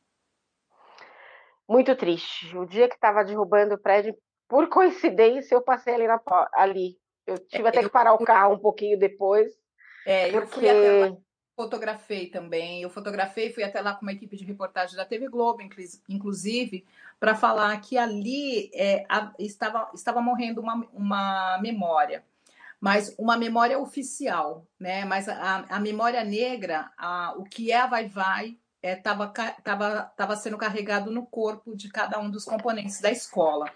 [1.68, 2.56] Muito triste.
[2.58, 4.16] O dia que estava derrubando o prédio,
[4.48, 6.08] por coincidência, eu passei ali.
[6.08, 6.20] Na,
[6.54, 6.98] ali.
[7.26, 9.52] Eu tive é, até que parar o carro um pouquinho depois.
[10.06, 10.38] É, porque...
[10.38, 11.18] eu fui até lá
[11.56, 12.82] fotografei também.
[12.82, 15.62] Eu fotografei, fui até lá com uma equipe de reportagem da TV Globo,
[16.10, 16.86] inclusive,
[17.20, 22.24] para falar que ali é, a, estava, estava morrendo uma, uma memória,
[22.80, 25.06] mas uma memória oficial, né?
[25.06, 30.02] Mas a, a memória negra, a, o que é a Vai Vai, estava é, tava,
[30.16, 33.72] tava sendo carregado no corpo de cada um dos componentes da escola.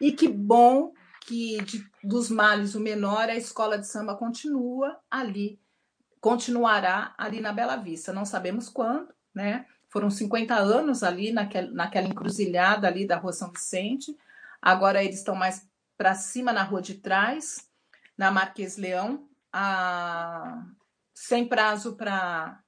[0.00, 0.92] E que bom
[1.26, 5.58] que de, dos males o menor, a escola de samba continua ali
[6.20, 8.12] continuará ali na Bela Vista.
[8.12, 9.66] Não sabemos quando, né?
[9.88, 14.16] Foram 50 anos ali naquela, naquela encruzilhada ali da Rua São Vicente.
[14.62, 17.68] Agora eles estão mais para cima na rua de trás,
[18.16, 20.62] na Marques Leão, a...
[21.14, 22.62] sem prazo para.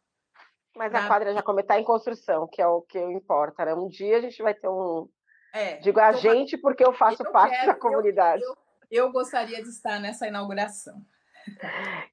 [0.76, 1.04] Mas pra...
[1.04, 3.64] a quadra já está em construção, que é o que importa.
[3.64, 3.74] Né?
[3.74, 5.08] Um dia a gente vai ter um.
[5.54, 8.42] É, Digo a gente porque eu faço eu parte quero, da comunidade.
[8.42, 8.56] Eu,
[8.90, 11.02] eu, eu gostaria de estar nessa inauguração.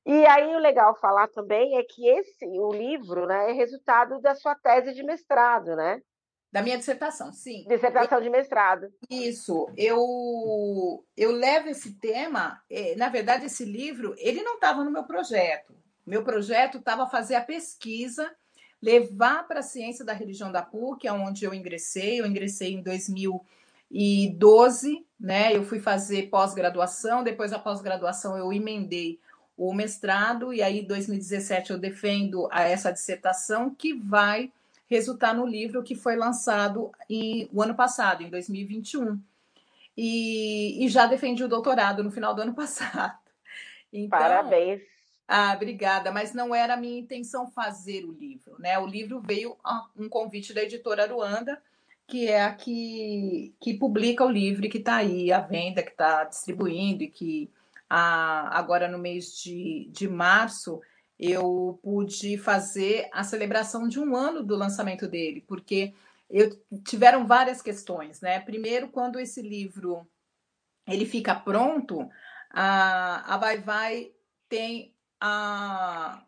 [0.05, 4.33] E aí o legal falar também é que esse, o livro, né, é resultado da
[4.35, 6.01] sua tese de mestrado, né?
[6.51, 7.63] Da minha dissertação, sim.
[7.67, 8.91] Dissertação de mestrado.
[9.07, 9.71] Isso.
[9.77, 15.03] Eu, eu levo esse tema, eh, na verdade, esse livro, ele não estava no meu
[15.03, 15.75] projeto.
[16.07, 18.35] Meu projeto estava fazer a pesquisa,
[18.81, 22.19] levar para a ciência da religião da PUC, onde eu ingressei.
[22.19, 25.55] Eu ingressei em 2012, né?
[25.55, 29.19] Eu fui fazer pós-graduação, depois da pós-graduação eu emendei
[29.57, 34.49] o mestrado, e aí em 2017 eu defendo essa dissertação que vai
[34.89, 39.19] resultar no livro que foi lançado em, o ano passado, em 2021.
[39.97, 43.19] E, e já defendi o doutorado no final do ano passado.
[43.91, 44.81] Então, Parabéns.
[45.31, 48.79] Ah, obrigada, mas não era a minha intenção fazer o livro, né?
[48.79, 51.61] O livro veio a um convite da editora Aruanda,
[52.07, 56.23] que é a que, que publica o livro, que está aí à venda, que está
[56.23, 57.47] distribuindo e que
[57.87, 60.81] a, agora no mês de, de março,
[61.19, 65.93] eu pude fazer a celebração de um ano do lançamento dele, porque
[66.27, 68.39] eu tiveram várias questões, né?
[68.39, 70.09] Primeiro, quando esse livro
[70.87, 72.09] ele fica pronto,
[72.49, 74.11] a, a Vai Vai
[74.49, 76.23] tem a,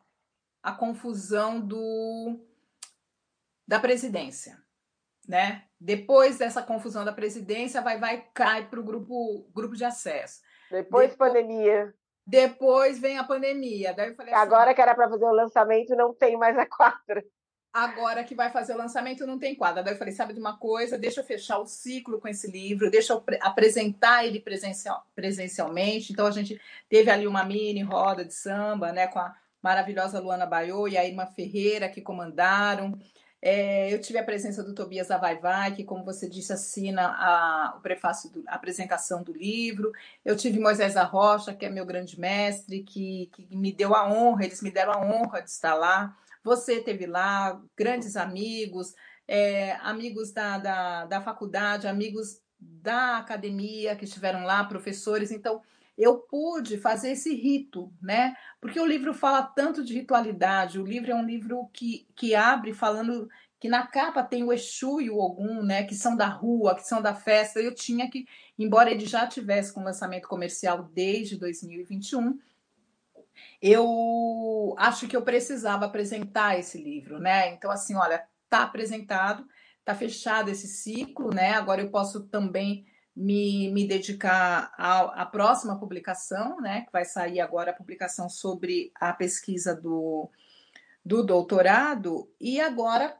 [0.62, 2.40] a confusão do
[3.68, 4.62] da presidência,
[5.28, 5.66] né?
[5.80, 10.42] Depois dessa confusão da presidência, vai vai cai para o grupo grupo de acesso.
[10.70, 11.94] Depois, Depois pandemia.
[12.26, 13.94] Depois vem a pandemia.
[13.94, 16.66] Daí eu falei assim, Agora que era para fazer o lançamento, não tem mais a
[16.66, 17.24] quadra.
[17.74, 19.82] Agora que vai fazer o lançamento, não tem quadra.
[19.82, 20.98] Daí eu falei, sabe de uma coisa?
[20.98, 26.12] Deixa eu fechar o ciclo com esse livro, deixa eu apresentar ele presencial, presencialmente.
[26.12, 26.60] Então a gente
[26.90, 31.06] teve ali uma mini roda de samba, né, com a maravilhosa Luana Baiô e a
[31.06, 33.00] Irma Ferreira que comandaram.
[33.42, 37.08] É, eu tive a presença do Tobias da Vai Vai, que, como você disse, assina
[37.08, 39.92] a, o prefácio, do, a apresentação do livro.
[40.24, 44.44] Eu tive Moisés Rocha, que é meu grande mestre, que, que me deu a honra,
[44.46, 46.16] eles me deram a honra de estar lá.
[46.44, 48.94] Você teve lá, grandes amigos,
[49.28, 55.32] é, amigos da, da, da faculdade, amigos da academia que estiveram lá, professores.
[55.32, 55.62] Então,
[55.98, 58.36] eu pude fazer esse rito, né?
[58.60, 62.74] Porque o livro fala tanto de ritualidade, o livro é um livro que, que abre
[62.74, 63.30] falando
[63.62, 66.82] que na capa tem o Exu e o Ogum, né, que são da rua, que
[66.82, 67.60] são da festa.
[67.60, 68.26] Eu tinha que,
[68.58, 72.40] embora ele já tivesse com lançamento comercial desde 2021,
[73.62, 77.54] eu acho que eu precisava apresentar esse livro, né?
[77.54, 79.46] Então assim, olha, tá apresentado,
[79.86, 81.52] tá fechado esse ciclo, né?
[81.52, 82.86] Agora eu posso também
[83.16, 89.14] me, me dedicar à, próxima publicação, né, que vai sair agora a publicação sobre a
[89.14, 90.30] pesquisa do,
[91.04, 93.16] do doutorado, e agora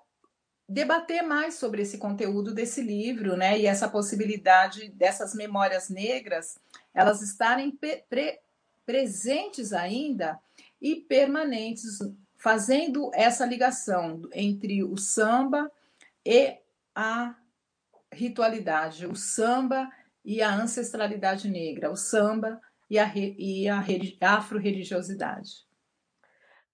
[0.68, 6.58] debater mais sobre esse conteúdo desse livro, né, e essa possibilidade dessas memórias negras
[6.94, 8.40] elas estarem pre,
[8.86, 10.40] presentes ainda
[10.82, 12.00] e permanentes,
[12.38, 15.72] fazendo essa ligação entre o samba
[16.26, 16.58] e
[16.96, 17.36] a
[18.12, 19.90] ritualidade, o samba
[20.24, 22.60] e a ancestralidade negra, o samba
[22.90, 23.06] e a,
[24.22, 25.66] a afro-religiosidade.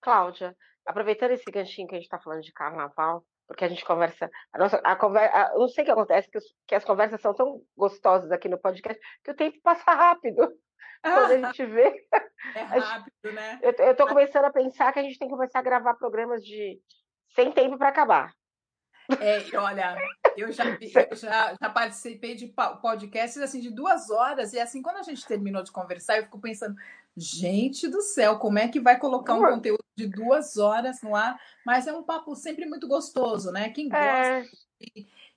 [0.02, 0.56] Cláudia,
[0.86, 4.58] aproveitando esse ganchinho que a gente está falando de carnaval, porque a gente conversa, a
[4.58, 8.32] nossa, a conversa, não sei o que acontece, que, que, as conversas são tão gostosas
[8.32, 10.54] aqui no podcast, que o tempo passa rápido.
[11.02, 12.08] Quando a gente vê.
[12.56, 13.60] É rápido, né?
[13.62, 16.80] Eu estou começando a pensar que a gente tem que começar a gravar programas de
[17.36, 18.34] sem tempo para acabar.
[19.22, 19.96] É, olha,
[20.36, 20.66] eu já,
[21.10, 25.26] eu já, já participei de podcasts assim de duas horas, e assim, quando a gente
[25.26, 26.76] terminou de conversar, eu fico pensando,
[27.16, 31.40] gente do céu, como é que vai colocar um conteúdo de duas horas no ar?
[31.66, 33.70] Mas é um papo sempre muito gostoso, né?
[33.70, 34.06] Quem gosta.
[34.06, 34.46] É.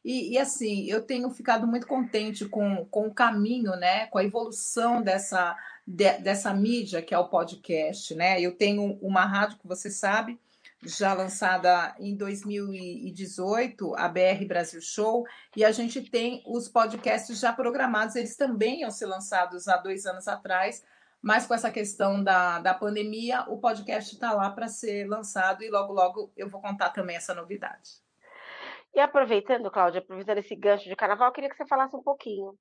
[0.04, 4.06] E, e, assim, eu tenho ficado muito contente com, com o caminho, né?
[4.06, 8.40] Com a evolução dessa, de, dessa mídia que é o podcast, né?
[8.40, 10.38] Eu tenho uma rádio que você sabe
[10.82, 17.52] já lançada em 2018, a BR Brasil Show, e a gente tem os podcasts já
[17.52, 20.82] programados, eles também iam ser lançados há dois anos atrás,
[21.20, 25.70] mas com essa questão da, da pandemia, o podcast está lá para ser lançado e
[25.70, 28.00] logo, logo eu vou contar também essa novidade.
[28.94, 32.54] E aproveitando, Cláudia, aproveitando esse gancho de carnaval, eu queria que você falasse um pouquinho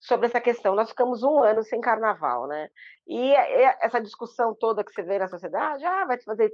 [0.00, 0.74] sobre essa questão.
[0.74, 2.68] Nós ficamos um ano sem carnaval, né?
[3.06, 3.32] E
[3.80, 6.52] essa discussão toda que você vê na sociedade, ah, vai fazer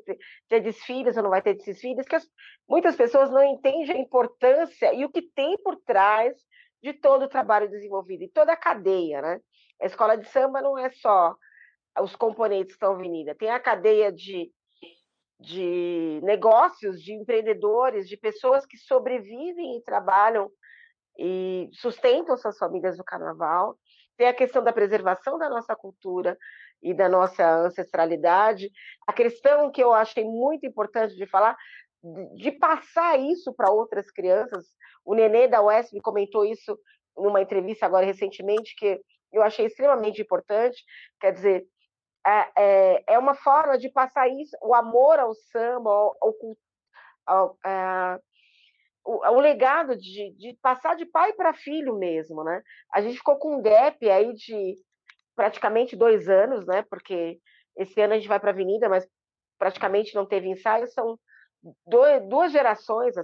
[0.49, 2.27] ter desfiles ou não vai ter desfiles, que as,
[2.69, 6.35] muitas pessoas não entendem a importância e o que tem por trás
[6.83, 9.41] de todo o trabalho desenvolvido e toda a cadeia, né?
[9.81, 11.35] A escola de samba não é só
[12.01, 14.51] os componentes que estão avenida, tem a cadeia de,
[15.45, 20.51] de negócios, de empreendedores, de pessoas que sobrevivem e trabalham
[21.19, 23.77] e sustentam suas famílias no carnaval.
[24.17, 26.37] Tem a questão da preservação da nossa cultura
[26.83, 28.71] e da nossa ancestralidade.
[29.07, 31.57] A questão que eu achei muito importante de falar,
[32.37, 34.67] de passar isso para outras crianças.
[35.05, 36.79] O Nenê da UESP comentou isso
[37.17, 39.01] numa entrevista agora recentemente, que
[39.33, 40.83] eu achei extremamente importante.
[41.21, 41.67] Quer dizer,
[42.27, 46.35] é, é, é uma forma de passar isso, o amor ao samba, ao, ao,
[47.27, 48.19] ao, é,
[49.05, 52.63] o, o legado de, de passar de pai para filho mesmo, né?
[52.93, 54.75] A gente ficou com um gap aí de
[55.37, 56.83] praticamente dois anos, né?
[56.89, 57.39] Porque
[57.77, 59.07] esse ano a gente vai para a Avenida, mas
[59.59, 60.87] praticamente não teve ensaio.
[60.89, 61.19] São
[61.87, 63.15] dois, duas gerações,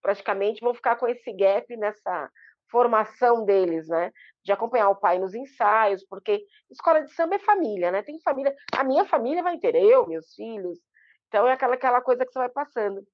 [0.00, 2.30] praticamente, vão ficar com esse gap nessa
[2.74, 4.10] formação deles, né?
[4.44, 8.02] De acompanhar o pai nos ensaios, porque escola de samba é família, né?
[8.02, 8.52] Tem família.
[8.76, 10.80] A minha família vai ter, eu, meus filhos.
[11.28, 13.06] Então é aquela, aquela coisa que você vai passando.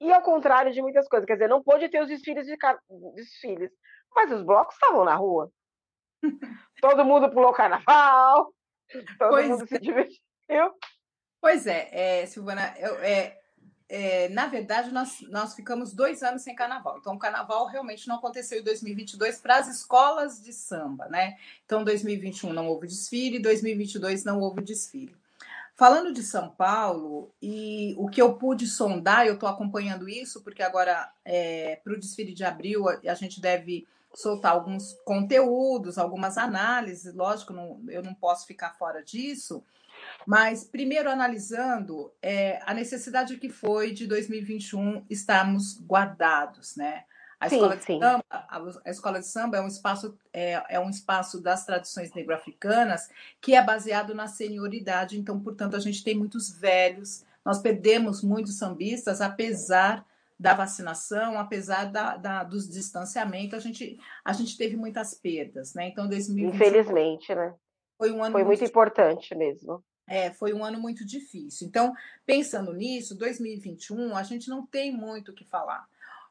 [0.00, 2.56] E ao contrário de muitas coisas, quer dizer, não pôde ter os desfiles de
[3.14, 3.70] desfiles,
[4.12, 5.48] mas os blocos estavam na rua.
[6.80, 8.52] todo mundo pulou carnaval,
[9.16, 9.66] todo pois mundo é.
[9.68, 10.74] se divertiu.
[11.40, 13.38] Pois é, é Silvana, eu, é,
[13.88, 16.98] é, na verdade, nós, nós ficamos dois anos sem carnaval.
[16.98, 21.36] Então, o carnaval realmente não aconteceu em 2022 para as escolas de samba, né?
[21.64, 25.14] Então, 2021 não houve desfile, 2022 não houve desfile.
[25.76, 30.62] Falando de São Paulo, e o que eu pude sondar, eu estou acompanhando isso, porque
[30.62, 36.38] agora, é, para o desfile de abril, a, a, gente deve soltar alguns conteúdos, algumas
[36.38, 39.62] análises, lógico, não, eu não posso ficar fora disso,
[40.26, 47.04] mas, primeiro, analisando é, a necessidade que foi de 2021 estarmos guardados, né?
[47.38, 48.00] A sim, escola, de sim.
[48.00, 53.10] Samba, a, escola de samba é um espaço é, é um espaço das tradições negro-africanas
[53.42, 55.18] que é baseado na senioridade.
[55.18, 57.24] Então, portanto, a gente tem muitos velhos.
[57.44, 60.04] Nós perdemos muitos sambistas, apesar
[60.38, 65.88] da vacinação, apesar da, da, dos distanciamentos, a gente, a gente teve muitas perdas, né?
[65.88, 67.54] Então, 2020 infelizmente, né?
[67.96, 69.82] Foi um ano foi muito, muito importante mesmo.
[70.06, 71.66] É, foi um ano muito difícil.
[71.66, 71.92] Então,
[72.24, 75.86] pensando nisso, 2021 a gente não tem muito o que falar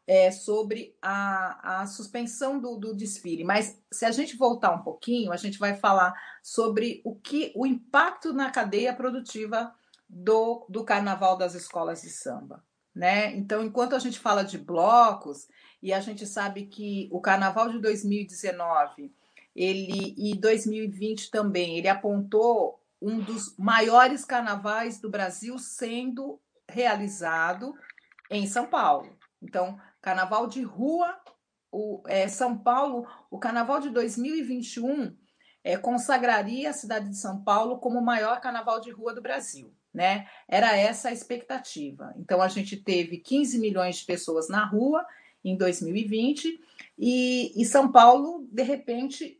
[0.07, 3.43] é, sobre a, a suspensão do, do, desfile.
[3.43, 6.13] Mas se a gente voltar um pouquinho, a gente vai falar
[6.43, 9.73] sobre o que o impacto na cadeia produtiva
[10.07, 12.63] do, do carnaval das escolas de samba.
[12.93, 13.35] Né?
[13.35, 15.47] Então, enquanto a gente fala de blocos,
[15.81, 19.11] e a gente sabe que o carnaval de 2019
[19.55, 27.75] ele, e 2020 também, ele apontou um dos maiores carnavais do Brasil sendo realizado
[28.31, 29.15] em São Paulo.
[29.39, 31.15] Então, Carnaval de rua,
[31.71, 35.15] o, é, São Paulo, o Carnaval de 2021
[35.63, 39.71] é, consagraria a cidade de São Paulo como o maior carnaval de rua do Brasil.
[39.93, 40.27] Né?
[40.47, 42.11] Era essa a expectativa.
[42.17, 45.05] Então, a gente teve 15 milhões de pessoas na rua
[45.43, 46.59] em 2020
[46.97, 49.39] e, e São Paulo, de repente,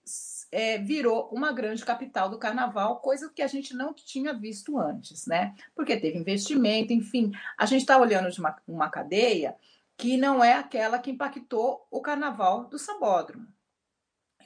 [0.52, 5.26] é, virou uma grande capital do carnaval, coisa que a gente não tinha visto antes,
[5.26, 5.56] né?
[5.76, 7.32] Porque teve investimento, enfim.
[7.58, 9.56] A gente está olhando de uma, uma cadeia
[9.98, 13.48] que não é aquela que impactou o carnaval do Sambódromo.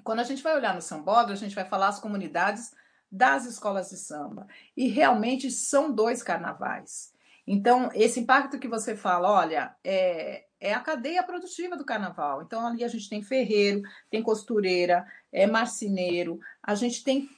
[0.03, 2.73] quando a gente vai olhar no Sambódromo, a gente vai falar as comunidades
[3.11, 4.47] das escolas de samba.
[4.77, 7.11] E realmente são dois carnavais.
[7.45, 12.41] Então, esse impacto que você fala, olha, é, é a cadeia produtiva do carnaval.
[12.41, 17.29] Então, ali a gente tem ferreiro, tem costureira, é marceneiro, a gente tem,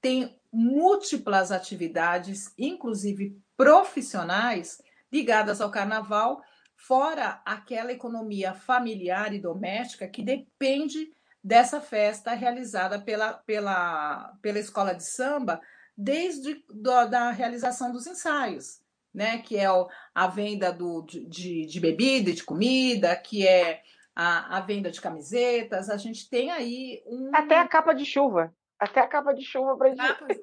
[0.00, 4.80] tem múltiplas atividades, inclusive profissionais,
[5.12, 6.42] ligadas ao carnaval,
[6.74, 11.12] fora aquela economia familiar e doméstica que depende
[11.42, 15.60] dessa festa realizada pela, pela, pela escola de samba
[15.96, 18.80] desde do, da realização dos ensaios,
[19.14, 19.38] né?
[19.38, 19.66] Que é
[20.14, 23.82] a venda do, de, de bebida e de comida, que é
[24.14, 25.90] a, a venda de camisetas.
[25.90, 27.30] A gente tem aí um.
[27.34, 28.54] Até a capa de chuva.
[28.78, 30.38] Até a capa de chuva para capas,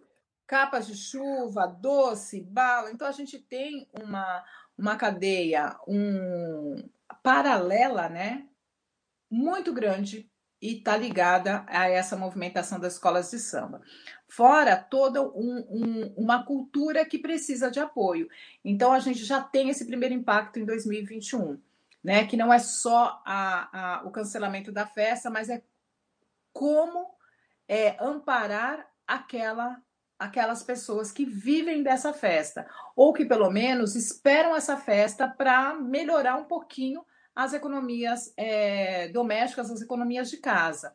[0.48, 2.92] capas de chuva, doce, bala.
[2.92, 4.44] Então a gente tem uma,
[4.78, 6.76] uma cadeia um,
[7.22, 8.48] paralela, né,
[9.30, 10.29] muito grande
[10.62, 13.82] e está ligada a essa movimentação das escolas de samba.
[14.28, 18.30] Fora toda um, um, uma cultura que precisa de apoio.
[18.64, 21.60] Então, a gente já tem esse primeiro impacto em 2021,
[22.03, 22.28] né?
[22.28, 25.64] Que não é só a, a, o cancelamento da festa, mas é
[26.51, 27.10] como
[27.68, 29.82] é, amparar aquela
[30.20, 36.36] aquelas pessoas que vivem dessa festa, ou que pelo menos esperam essa festa para melhorar
[36.36, 37.05] um pouquinho
[37.40, 40.94] as economias é, domésticas, as economias de casa.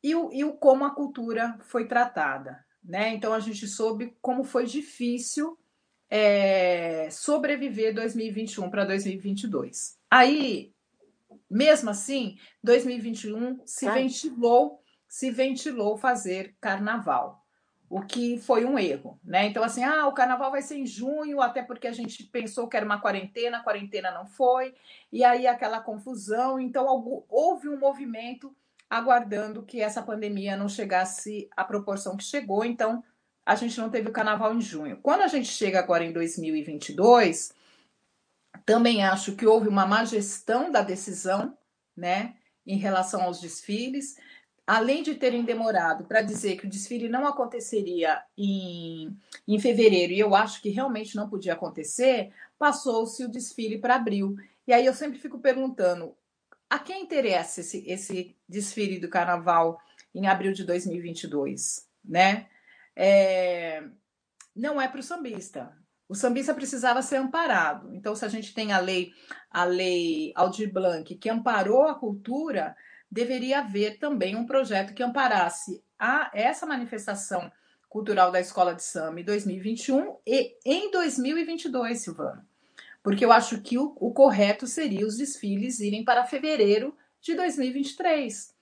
[0.00, 2.64] E o, e o como a cultura foi tratada.
[2.84, 3.12] Né?
[3.14, 5.58] Então a gente soube como foi difícil
[6.08, 9.98] é, sobreviver 2021 para 2022.
[10.08, 10.72] Aí,
[11.50, 17.44] mesmo assim, 2021 se ventilou, se ventilou fazer carnaval
[17.88, 19.46] o que foi um erro, né?
[19.46, 22.76] Então, assim, ah, o carnaval vai ser em junho, até porque a gente pensou que
[22.76, 24.74] era uma quarentena, a quarentena não foi,
[25.12, 26.58] e aí aquela confusão.
[26.58, 28.54] Então, houve um movimento
[28.90, 33.02] aguardando que essa pandemia não chegasse à proporção que chegou, então
[33.44, 34.98] a gente não teve o carnaval em junho.
[35.00, 37.52] Quando a gente chega agora em 2022,
[38.64, 41.56] também acho que houve uma má gestão da decisão,
[41.96, 42.34] né,
[42.66, 44.16] em relação aos desfiles
[44.66, 50.18] além de terem demorado para dizer que o desfile não aconteceria em, em fevereiro, e
[50.18, 54.34] eu acho que realmente não podia acontecer, passou-se o desfile para abril.
[54.66, 56.16] E aí eu sempre fico perguntando:
[56.68, 59.78] a quem interessa esse, esse desfile do carnaval
[60.12, 61.86] em abril de 2022?
[62.04, 62.46] Né?
[62.96, 63.84] É,
[64.54, 65.72] não é para o sambista.
[66.08, 67.92] O sambista precisava ser amparado.
[67.94, 69.12] Então, se a gente tem a lei,
[69.50, 72.76] a lei Aldir Blanc, que amparou a cultura,
[73.10, 77.50] deveria haver também um projeto que amparasse a essa manifestação
[77.88, 82.46] cultural da Escola de Samba em 2021 e em 2022, Silvana.
[83.02, 88.54] porque eu acho que o, o correto seria os desfiles irem para fevereiro de 2023.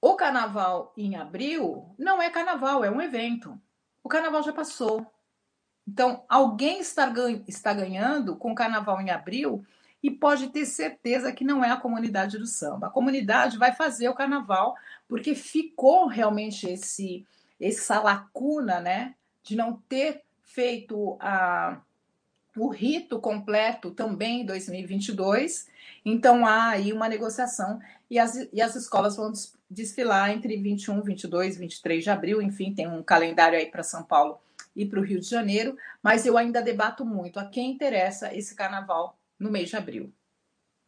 [0.00, 3.58] O carnaval em abril não é carnaval, é um evento.
[4.02, 5.06] O carnaval já passou.
[5.86, 7.12] Então, alguém está,
[7.46, 9.64] está ganhando com o carnaval em abril
[10.02, 12.88] e pode ter certeza que não é a comunidade do samba.
[12.88, 14.74] A comunidade vai fazer o carnaval
[15.08, 17.26] porque ficou realmente esse
[17.60, 21.80] essa lacuna, né, de não ter feito a
[22.56, 25.68] o rito completo também em 2022.
[26.04, 27.80] Então há aí uma negociação
[28.10, 29.32] e as, e as escolas vão
[29.70, 34.38] desfilar entre 21, 22, 23 de abril, enfim, tem um calendário aí para São Paulo
[34.76, 38.54] e para o Rio de Janeiro, mas eu ainda debato muito a quem interessa esse
[38.54, 40.12] carnaval no mês de abril.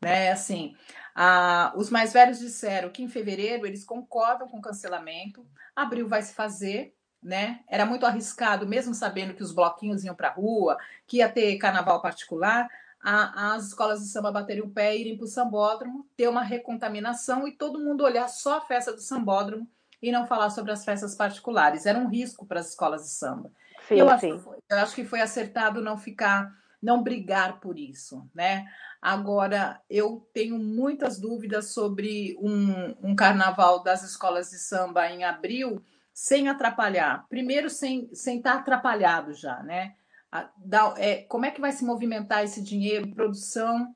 [0.00, 0.30] Né?
[0.30, 0.76] Assim,
[1.14, 6.22] a, os mais velhos disseram que em fevereiro eles concordam com o cancelamento, abril vai
[6.22, 7.60] se fazer, né?
[7.66, 10.76] Era muito arriscado, mesmo sabendo que os bloquinhos iam para a rua,
[11.06, 12.68] que ia ter carnaval particular,
[13.02, 17.48] a, as escolas de samba baterem o pé, irem para o sambódromo, ter uma recontaminação
[17.48, 19.68] e todo mundo olhar só a festa do sambódromo
[20.02, 21.86] e não falar sobre as festas particulares.
[21.86, 23.50] Era um risco para as escolas de samba.
[23.88, 24.32] Sim, eu, sim.
[24.32, 26.54] Acho foi, eu acho que foi acertado não ficar,
[26.84, 28.66] não brigar por isso, né?
[29.00, 35.82] Agora, eu tenho muitas dúvidas sobre um, um carnaval das escolas de samba em abril,
[36.12, 37.26] sem atrapalhar.
[37.28, 39.94] Primeiro, sem, sem estar atrapalhado já, né?
[40.30, 43.94] A, da, é, como é que vai se movimentar esse dinheiro, produção,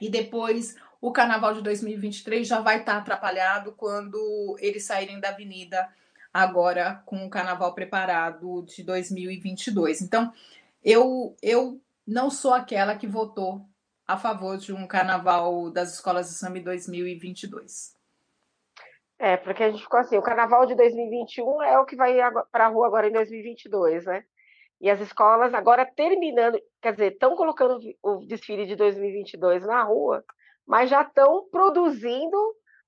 [0.00, 5.88] e depois o carnaval de 2023 já vai estar atrapalhado quando eles saírem da avenida
[6.32, 10.02] agora com o carnaval preparado de 2022.
[10.02, 10.32] Então,
[10.82, 13.66] eu, eu não sou aquela que votou
[14.06, 17.94] a favor de um carnaval das escolas de samba em 2022.
[19.18, 22.16] É, porque a gente ficou assim, o carnaval de 2021 é o que vai
[22.50, 24.24] para a rua agora em 2022, né?
[24.80, 30.24] E as escolas agora terminando, quer dizer, estão colocando o desfile de 2022 na rua,
[30.66, 32.36] mas já estão produzindo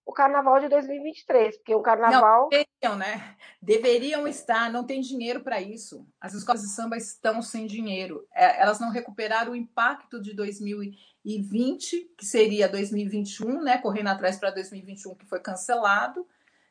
[0.04, 2.42] o carnaval de 2023, porque o carnaval.
[2.42, 3.36] Não, deveriam, né?
[3.60, 6.06] Deveriam estar, não tem dinheiro para isso.
[6.20, 8.26] As escolas de samba estão sem dinheiro.
[8.34, 13.78] É, elas não recuperaram o impacto de 2020, que seria 2021, né?
[13.78, 16.26] Correndo atrás para 2021, que foi cancelado,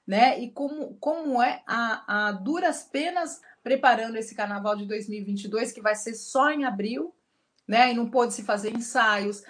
[0.06, 0.40] né?
[0.40, 5.96] E como, como é a, a duras penas preparando esse carnaval de 2022, que vai
[5.96, 7.16] ser só em abril.
[7.68, 7.92] Né?
[7.92, 9.44] E não pôde se fazer ensaios,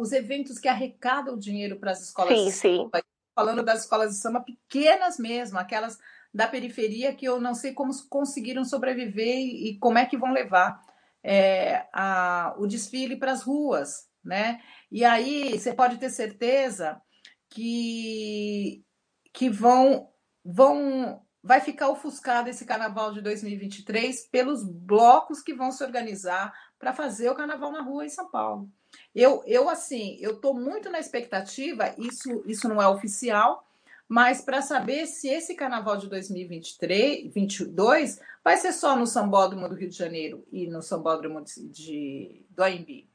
[0.00, 2.90] os eventos que arrecadam dinheiro para as escolas sim, sim
[3.38, 5.96] falando das escolas de samba pequenas mesmo, aquelas
[6.34, 10.82] da periferia que eu não sei como conseguiram sobreviver e, como é que vão levar
[11.22, 14.60] é, a, o desfile para as ruas, né?
[14.90, 17.00] E aí você pode ter certeza
[17.48, 18.84] que
[19.32, 20.10] que vão
[20.44, 26.92] vão vai ficar ofuscado esse carnaval de 2023 pelos blocos que vão se organizar para
[26.92, 28.68] fazer o carnaval na rua em São Paulo.
[29.14, 33.66] Eu, eu assim, eu estou muito na expectativa, isso, isso não é oficial,
[34.08, 39.74] mas para saber se esse carnaval de 2023, 2022 vai ser só no Sambódromo do
[39.74, 43.06] Rio de Janeiro e no Sambódromo de, de do AMB.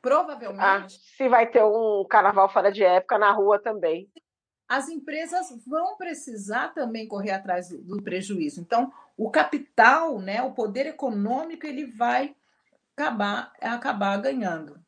[0.00, 0.62] Provavelmente.
[0.62, 4.08] Ah, se vai ter um carnaval fora de época na rua também.
[4.66, 8.60] As empresas vão precisar também correr atrás do, do prejuízo.
[8.60, 12.34] Então, o capital, né, o poder econômico, ele vai
[12.96, 14.78] acabar, acabar ganhando.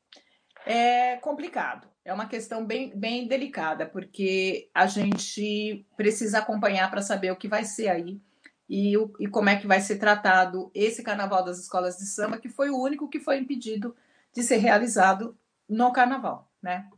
[0.66, 7.30] É complicado, é uma questão bem, bem delicada, porque a gente precisa acompanhar para saber
[7.30, 8.20] o que vai ser aí
[8.68, 12.38] e, o, e como é que vai ser tratado esse carnaval das escolas de samba,
[12.38, 13.96] que foi o único que foi impedido
[14.32, 15.36] de ser realizado
[15.68, 16.88] no carnaval, né?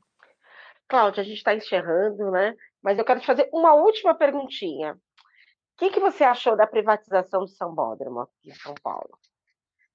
[0.86, 2.54] Cláudia, a gente está encerrando, né?
[2.82, 4.92] Mas eu quero te fazer uma última perguntinha.
[4.92, 4.98] O
[5.78, 9.18] que, que você achou da privatização do Sambódromo aqui em São Paulo?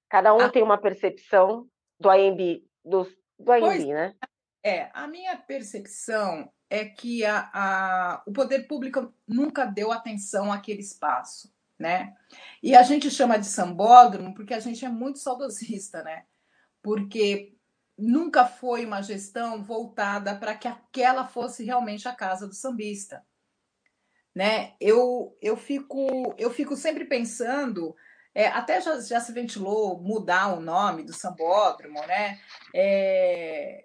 [0.08, 0.48] Cada um ah.
[0.48, 1.66] tem uma percepção
[2.00, 3.06] do AMB, do,
[3.38, 4.14] do AMB, pois, né?
[4.62, 10.80] É, a minha percepção é que a, a, o poder público nunca deu atenção àquele
[10.80, 12.14] espaço, né?
[12.62, 16.24] E a gente chama de sambódromo porque a gente é muito saudosista, né?
[16.82, 17.54] Porque
[17.96, 23.24] nunca foi uma gestão voltada para que aquela fosse realmente a casa do sambista,
[24.34, 24.74] né?
[24.80, 27.96] Eu, eu fico eu fico sempre pensando
[28.38, 32.38] é, até já, já, se ventilou mudar o nome do sambódromo, né?
[32.72, 33.84] É,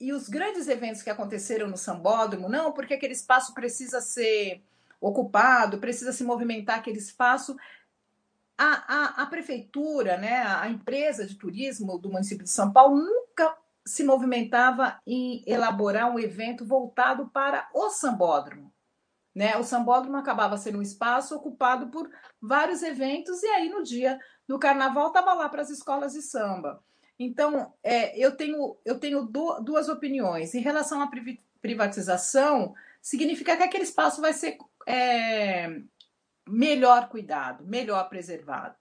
[0.00, 4.64] e os grandes eventos que aconteceram no sambódromo, não, porque aquele espaço precisa ser
[4.98, 7.54] ocupado, precisa se movimentar aquele espaço.
[8.56, 13.54] A, a, a prefeitura, né, a empresa de turismo do município de São Paulo nunca
[13.84, 18.72] se movimentava em elaborar um evento voltado para o sambódromo.
[19.34, 19.56] Né?
[19.56, 22.08] O sambódromo acabava sendo um espaço ocupado por
[22.40, 26.82] vários eventos, e aí no dia do carnaval estava lá para as escolas de samba.
[27.18, 30.54] Então, é, eu tenho, eu tenho duas opiniões.
[30.54, 31.10] Em relação à
[31.60, 35.80] privatização, significa que aquele espaço vai ser é,
[36.46, 38.74] melhor cuidado, melhor preservado.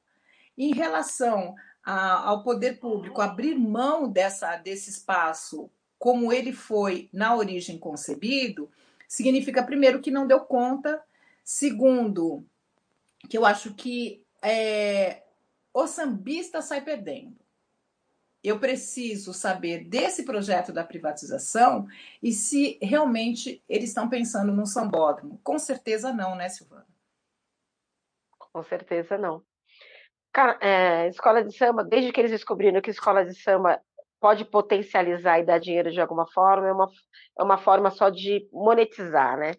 [0.58, 7.34] Em relação a, ao poder público abrir mão dessa, desse espaço como ele foi na
[7.34, 8.70] origem concebido,
[9.14, 11.00] significa, primeiro, que não deu conta,
[11.44, 12.44] segundo,
[13.30, 15.22] que eu acho que é,
[15.72, 17.38] o sambista sai perdendo.
[18.44, 21.88] Eu preciso saber desse projeto da privatização
[22.24, 25.40] e se realmente eles estão pensando num sambódromo.
[25.44, 26.88] Com certeza não, né, Silvana?
[28.40, 29.44] Com certeza não.
[30.32, 33.80] Cara, é, escola de samba, desde que eles descobriram que escola de samba
[34.24, 36.90] pode potencializar e dar dinheiro de alguma forma, é uma,
[37.38, 39.54] é uma forma só de monetizar, né?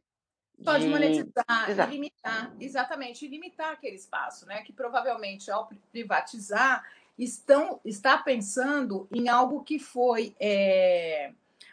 [0.64, 0.88] Pode de...
[0.88, 1.90] monetizar Exato.
[1.90, 4.62] e limitar, exatamente, e limitar aquele espaço, né?
[4.62, 6.82] Que provavelmente ao privatizar
[7.18, 11.30] estão está pensando em algo que foi é,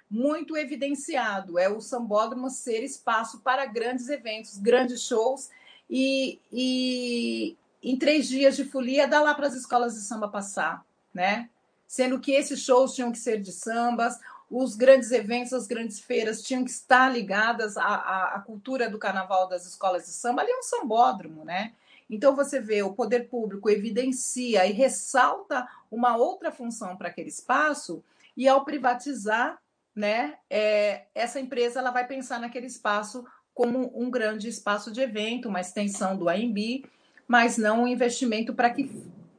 [0.09, 5.49] muito evidenciado, é o sambódromo ser espaço para grandes eventos, grandes shows
[5.89, 10.85] e, e em três dias de folia dá lá para as escolas de samba passar,
[11.13, 11.49] né?
[11.91, 14.17] Sendo que esses shows tinham que ser de sambas,
[14.49, 18.97] os grandes eventos, as grandes feiras tinham que estar ligadas à, à, à, cultura do
[18.97, 20.41] carnaval das escolas de samba.
[20.41, 21.73] Ali é um sambódromo, né?
[22.09, 28.01] Então você vê o poder público evidencia e ressalta uma outra função para aquele espaço
[28.37, 29.59] e ao privatizar,
[29.93, 35.49] né, é, essa empresa ela vai pensar naquele espaço como um grande espaço de evento,
[35.49, 36.85] uma extensão do AMB,
[37.27, 38.89] mas não um investimento para que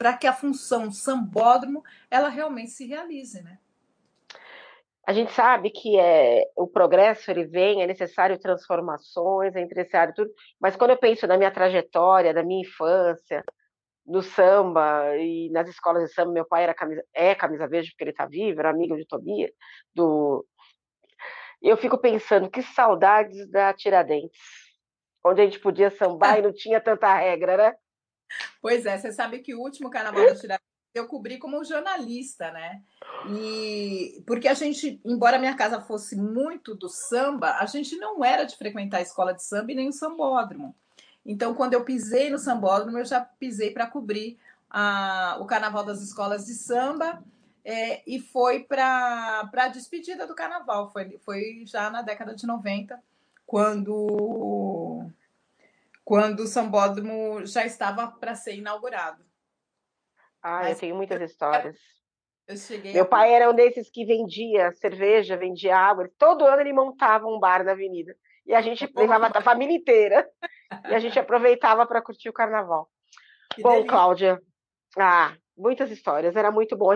[0.03, 1.80] para que a função sambódromo
[2.11, 3.57] ela realmente se realize, né?
[5.07, 10.28] A gente sabe que é, o progresso ele vem, é necessário transformações, é necessário tudo,
[10.61, 13.44] mas quando eu penso na minha trajetória, da minha infância,
[14.05, 18.03] no samba e nas escolas de samba, meu pai era camisa, é camisa verde porque
[18.03, 19.53] ele está vivo, era amigo de Tobias,
[19.94, 20.44] do
[21.62, 24.40] eu fico pensando que saudades da Tiradentes,
[25.24, 27.74] onde a gente podia sambar e não tinha tanta regra, né?
[28.60, 32.82] Pois é, você sabe que o último Carnaval da Tiradentes eu cobri como jornalista, né?
[33.30, 38.44] E porque a gente, embora minha casa fosse muito do samba, a gente não era
[38.44, 40.74] de frequentar a escola de samba e nem o sambódromo.
[41.24, 46.02] Então, quando eu pisei no sambódromo, eu já pisei para cobrir a, o carnaval das
[46.02, 47.22] escolas de samba
[47.64, 50.90] é, e foi para a despedida do carnaval.
[50.90, 53.00] Foi, foi já na década de 90,
[53.46, 55.06] quando
[56.05, 59.24] quando o Sambódromo já estava para ser inaugurado.
[60.42, 61.76] Ah, Mas eu tenho muitas histórias.
[62.92, 63.07] Meu a...
[63.07, 66.11] pai era um desses que vendia cerveja, vendia água.
[66.18, 68.14] Todo ano ele montava um bar na avenida.
[68.44, 70.28] E a gente levava a família inteira.
[70.90, 72.90] e a gente aproveitava para curtir o carnaval.
[73.55, 73.88] Que bom, delícia.
[73.88, 74.42] Cláudia.
[74.98, 76.34] Ah, muitas histórias.
[76.34, 76.90] Era muito bom.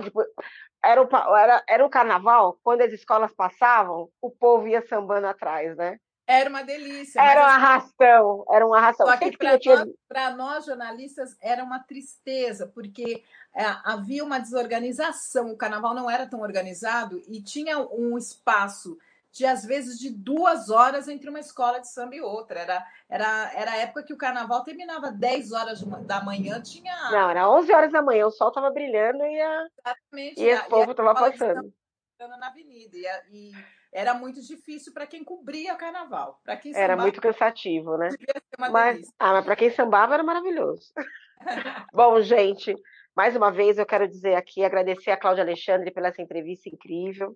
[0.84, 5.76] Era, o, era, era o carnaval, quando as escolas passavam, o povo ia sambando atrás,
[5.76, 5.98] né?
[6.26, 7.20] Era uma delícia.
[7.20, 9.06] Era uma arrastão, era uma arrastão.
[9.06, 9.86] Só que para tinha...
[9.86, 13.22] nós, nós, jornalistas, era uma tristeza, porque
[13.54, 18.98] é, havia uma desorganização, o carnaval não era tão organizado e tinha um espaço
[19.30, 22.58] de, às vezes, de duas horas entre uma escola de samba e outra.
[22.58, 27.10] Era, era, era a época que o carnaval terminava 10 horas da manhã, tinha...
[27.10, 29.66] Não, era 11 horas da manhã, o sol estava brilhando e, a...
[29.78, 31.72] Exatamente, e, e o povo estava passando.
[32.18, 33.52] Na avenida, e, a, e
[33.96, 36.38] era muito difícil para quem cobria o carnaval.
[36.44, 38.10] Para quem era muito cansativo, né?
[38.58, 40.92] Mas, ah, mas para quem sambava era maravilhoso.
[41.94, 42.74] Bom, gente,
[43.16, 47.34] mais uma vez eu quero dizer aqui, agradecer a Cláudia Alexandre pela essa entrevista incrível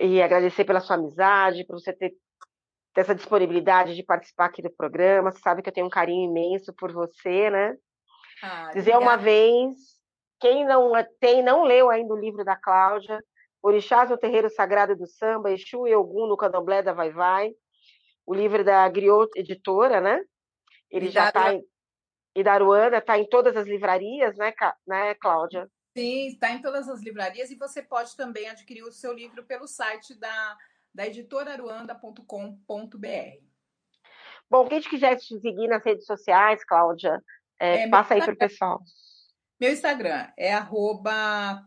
[0.00, 2.10] e agradecer pela sua amizade, por você ter,
[2.92, 5.30] ter essa disponibilidade de participar aqui do programa.
[5.30, 7.76] Você sabe que eu tenho um carinho imenso por você, né?
[8.42, 9.76] Ah, dizer uma vez,
[10.40, 13.22] quem não tem, não leu ainda o livro da Cláudia,
[13.62, 17.52] Orixás no Terreiro Sagrado do Samba, Exu e Ogum no Candomblé da Vai Vai,
[18.24, 20.22] o livro da Griot Editora, né?
[20.90, 21.64] Ele e já está em...
[22.34, 24.52] E da Aruanda está em todas as livrarias, né,
[24.86, 25.68] né, Cláudia?
[25.96, 29.66] Sim, está em todas as livrarias e você pode também adquirir o seu livro pelo
[29.66, 30.56] site da,
[30.94, 33.44] da editoraruanda.com.br.
[34.48, 37.20] Bom, quem quiser te seguir nas redes sociais, Cláudia,
[37.58, 38.80] é, é, passa aí para o pessoal.
[39.60, 40.54] Meu Instagram é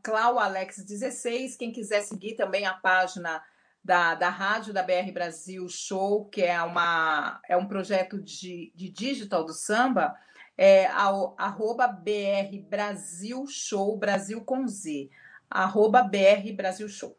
[0.01, 1.55] claualex16.
[1.59, 3.43] Quem quiser seguir também a página
[3.83, 8.89] da, da rádio da BR Brasil Show, que é, uma, é um projeto de, de
[8.89, 10.17] digital do samba,
[10.57, 15.11] é ao, arroba BR Brasil Show, Brasil com Z.
[15.47, 17.15] Arroba BR Brasil Show.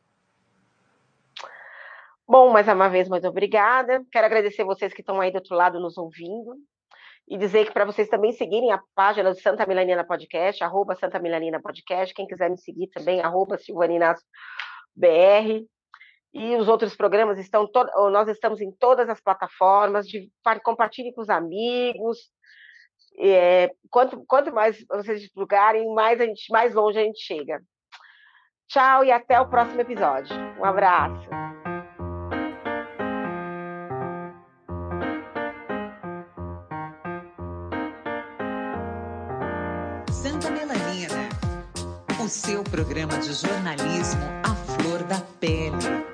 [2.27, 4.05] Bom, mais uma vez, muito obrigada.
[4.11, 6.59] Quero agradecer vocês que estão aí do outro lado nos ouvindo.
[7.27, 11.19] E dizer que para vocês também seguirem a página do Santa Milanina Podcast, arroba Santa
[11.19, 13.57] Milanina Podcast, quem quiser me seguir também, arroba
[14.95, 15.65] BR.
[16.35, 17.71] E os outros programas estão,
[18.11, 20.29] nós estamos em todas as plataformas, de,
[20.63, 22.19] compartilhe com os amigos.
[23.21, 27.63] É, quanto, quanto mais vocês divulgarem, mais, a gente, mais longe a gente chega.
[28.69, 30.35] Tchau e até o próximo episódio.
[30.59, 31.29] Um abraço.
[42.35, 46.14] Seu programa de jornalismo à flor da pele.